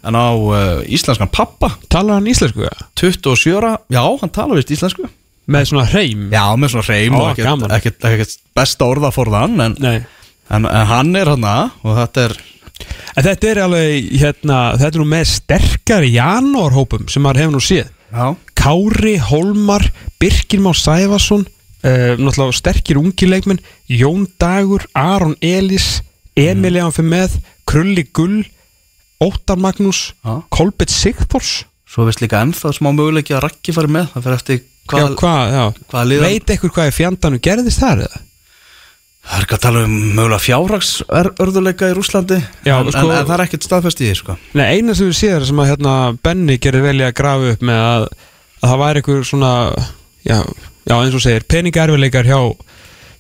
En 0.06 0.18
á 0.18 0.28
uh, 0.34 0.82
íslenskan 0.86 1.32
pappa. 1.34 1.72
Talar 1.90 2.20
hann 2.20 2.28
íslensku 2.30 2.66
eða? 2.66 2.90
27 3.00 3.56
ára, 3.58 3.72
já, 3.90 4.04
hann 4.22 4.34
talar 4.34 4.60
vist 4.60 4.74
íslensku. 4.76 5.08
Með 5.50 5.70
svona 5.70 5.86
hreim. 5.90 6.28
Já, 6.34 6.44
með 6.58 6.76
svona 6.76 6.86
hreim 6.90 7.16
Ó, 7.16 7.22
og 7.22 7.32
ekkert, 7.32 7.66
ekkert, 7.78 8.06
ekkert 8.10 8.36
besta 8.58 8.90
orða 8.90 9.14
fórðan 9.14 9.62
en, 9.62 9.78
Nei 9.82 9.98
en, 10.50 10.66
en 10.66 10.86
hann 10.92 11.16
er 11.18 11.32
hann 11.34 11.48
og 11.48 11.96
þetta 12.02 12.30
er 12.30 12.38
En 13.16 13.24
þetta 13.24 13.48
er 13.48 13.60
alveg, 13.64 14.08
hérna, 14.20 14.56
þetta 14.76 14.98
er 14.98 15.02
nú 15.02 15.06
með 15.08 15.28
sterkari 15.32 16.10
janúarhópum 16.18 17.06
sem 17.12 17.24
maður 17.24 17.46
hefur 17.46 17.54
nú 17.56 17.62
séð 17.64 17.86
Já, 18.12 18.26
Kári, 18.60 19.14
Hólmar, 19.30 19.86
Birkir 20.20 20.60
Már 20.64 20.76
Sæfarsson 20.76 21.46
uh, 21.46 22.16
náttúrulega 22.20 22.58
sterkir 22.60 23.00
ungi 23.00 23.30
leikmenn 23.30 23.64
Jón 23.88 24.28
Dagur, 24.42 24.84
Aron 24.92 25.38
Elís 25.40 26.02
Emil 26.36 26.82
Ján 26.82 26.92
fyrir 26.96 27.12
með 27.14 27.40
Krulli 27.66 28.04
Gull, 28.12 28.44
Óttar 29.24 29.60
Magnús 29.64 30.10
Já. 30.20 30.42
Kolbett 30.52 30.92
Sigþórs 30.92 31.64
svo 31.96 32.10
vist 32.10 32.20
líka 32.20 32.42
ennþá 32.44 32.74
smá 32.76 32.92
möguleiki 32.92 33.36
að 33.38 33.46
Raggi 33.48 33.76
fari 33.76 33.96
með 33.96 34.10
Það 34.12 34.26
fyrir 34.26 34.40
eftir 34.42 34.62
hvað, 34.62 35.06
hvað, 35.06 35.20
hvað, 35.22 35.56
já. 35.56 35.66
hvað 35.94 36.10
liða 36.12 36.30
veit 36.30 36.56
ekkur 36.58 36.74
hvað 36.76 36.90
er 36.90 36.98
fjandanu 37.00 37.40
gerðist 37.48 37.84
þar 37.84 38.08
eða? 38.10 38.26
Það 39.26 39.40
er 39.40 39.46
ekki 39.48 39.56
að 39.58 39.62
tala 39.64 39.80
um 39.88 39.94
mögulega 40.16 40.44
fjárhagsörðuleika 40.46 41.88
í 41.90 41.94
Rúslandi 41.98 42.38
Já, 42.66 42.76
en, 42.78 42.92
sko- 42.94 43.02
en, 43.10 43.14
en 43.18 43.26
það 43.26 43.34
er 43.36 43.44
ekkert 43.46 43.66
staðfest 43.66 44.02
í 44.04 44.08
því 44.10 44.16
sko. 44.20 44.36
Nei, 44.54 44.66
eina 44.78 44.94
sem 44.98 45.10
við 45.10 45.18
séðum 45.18 45.48
sem 45.50 45.62
að 45.64 45.70
hérna, 45.72 45.94
Benny 46.26 46.58
gerði 46.62 46.82
velja 46.86 47.08
að 47.10 47.16
grafa 47.18 47.52
upp 47.56 47.62
með 47.66 47.80
að, 47.86 48.06
að 48.62 48.68
það 48.70 48.82
væri 48.84 49.02
einhver 49.02 49.24
svona 49.32 49.52
já, 50.26 50.38
já 50.86 50.96
eins 51.00 51.18
og 51.18 51.24
segir, 51.26 51.48
peningarfileikar 51.56 52.30
hjá, 52.30 52.40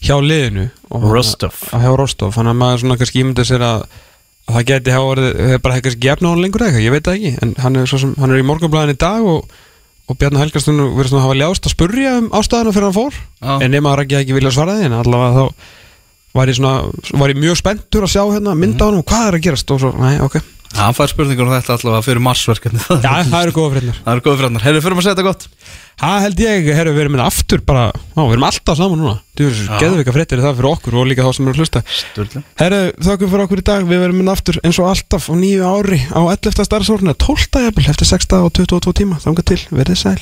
hjá 0.05 0.15
liðinu 0.21 0.65
og, 0.91 1.07
Rostov. 1.09 1.55
að, 1.73 1.85
hjá 1.87 1.91
Rostov, 2.03 2.33
þannig 2.37 2.53
að 2.53 2.59
maður 2.61 2.83
svona 2.83 2.97
kannski 3.01 3.23
ímyndið 3.23 3.49
sér 3.49 3.65
að, 3.65 3.85
að 4.45 4.59
það 4.59 4.67
geti 4.71 4.93
hafa 4.93 5.11
orðið, 5.15 5.31
hefur 5.41 5.63
bara 5.65 5.77
hefði 5.79 5.85
kannski 5.89 6.03
gefna 6.05 6.29
hann 6.35 6.43
lengur 6.45 6.65
eitthvað, 6.67 6.85
ég 6.85 6.93
veit 6.93 7.07
það 7.09 7.17
ekki 7.17 7.31
en 7.41 7.55
hann 7.65 7.79
er, 7.81 7.89
svo 7.89 7.97
sem, 8.03 8.13
hann 8.21 8.29
er 8.35 8.43
í 8.43 8.45
morgunblæðin 8.45 8.93
í 8.93 8.99
dag 9.01 9.25
og, 9.25 9.39
og 10.05 10.13
Bjarni 10.21 10.37
Helgarsson 10.43 10.77
verður 10.85 11.09
svona 11.09 11.23
að 11.23 11.27
hafa 11.31 11.39
ljást 11.41 11.65
að 11.65 11.73
spurja 11.73 12.11
um 12.21 12.29
ástæðana 12.37 12.75
fyrir 12.75 12.87
hann 12.91 12.99
fór 12.99 13.17
Já. 13.17 13.53
en 13.57 13.73
nema 13.73 13.95
að 13.95 14.05
var 16.35 16.51
ég, 16.51 16.59
svona, 16.59 16.75
var 17.15 17.31
ég 17.33 17.39
mjög 17.39 17.61
spenntur 17.61 18.05
að 18.05 18.13
sjá 18.15 18.23
hérna 18.27 18.57
mynda 18.59 18.83
á 18.83 18.87
hann 18.89 18.99
og 18.99 19.07
hvað 19.07 19.29
er 19.29 19.39
að 19.39 19.47
gerast? 19.47 19.71
Og 19.71 19.81
svo, 19.81 19.95
næ, 19.95 20.17
ok. 20.25 20.41
Hann 20.75 20.95
fær 20.95 21.07
spurningur 21.07 21.47
um 21.47 21.53
þetta 21.53 21.77
allavega 21.77 22.03
fyrir 22.03 22.23
marsverkefni 22.25 22.81
Já, 23.05 23.11
það 23.29 23.37
eru 23.45 23.53
góða 23.55 23.69
fréttir 23.75 23.99
Það 24.01 24.11
er 24.11 24.21
góð 24.25 24.33
fyrir 24.35 24.47
hann 24.49 24.63
Herru, 24.65 24.81
fyrir 24.83 24.97
að 24.97 25.05
segja 25.05 25.13
þetta 25.13 25.25
gott. 25.29 25.45
Það 26.01 26.17
held 26.25 26.41
ég, 26.43 26.67
herru, 26.75 26.93
við 26.97 27.03
erum 27.05 27.15
minna 27.15 27.27
aftur 27.31 27.63
bara 27.63 27.85
Á, 27.95 28.19
við 28.19 28.33
erum 28.35 28.47
alltaf 28.49 28.79
saman 28.81 28.99
núna. 28.99 29.15
Þú 29.39 29.47
veist, 29.47 29.71
geðvika 29.79 30.15
fréttir 30.17 30.41
er 30.41 30.47
það 30.49 30.57
fyrir 30.59 30.69
okkur 30.73 30.99
og 30.99 31.07
líka 31.07 31.23
þá 31.23 31.31
sem 31.37 31.47
eru 31.47 31.55
að 31.55 31.61
hlusta. 31.63 31.83
Sturlu. 32.01 32.43
Herru, 32.59 32.81
þakkum 33.07 33.31
fyrir 33.31 33.47
okkur 33.47 33.61
í 33.63 33.67
dag. 33.71 33.87
Við 33.87 34.03
verum 34.03 34.19
minna 34.19 34.35
aftur 34.35 34.59
eins 34.67 34.81
og 34.83 34.91
alltaf 34.91 35.29
á 35.31 35.33
nýju 35.39 35.69
ári 35.71 36.01
Á 36.11 36.19
11. 36.19 36.67
starfsórna 36.67 37.15
12. 37.15 37.61
jafnvel 37.69 37.91
eftir 37.95 38.11
6 38.11 38.33
og 38.41 38.51
22 38.59 38.97
tíma. 38.99 39.21
Þanga 39.23 39.47
til, 39.47 39.61
verið 39.71 40.01
sæl 40.03 40.19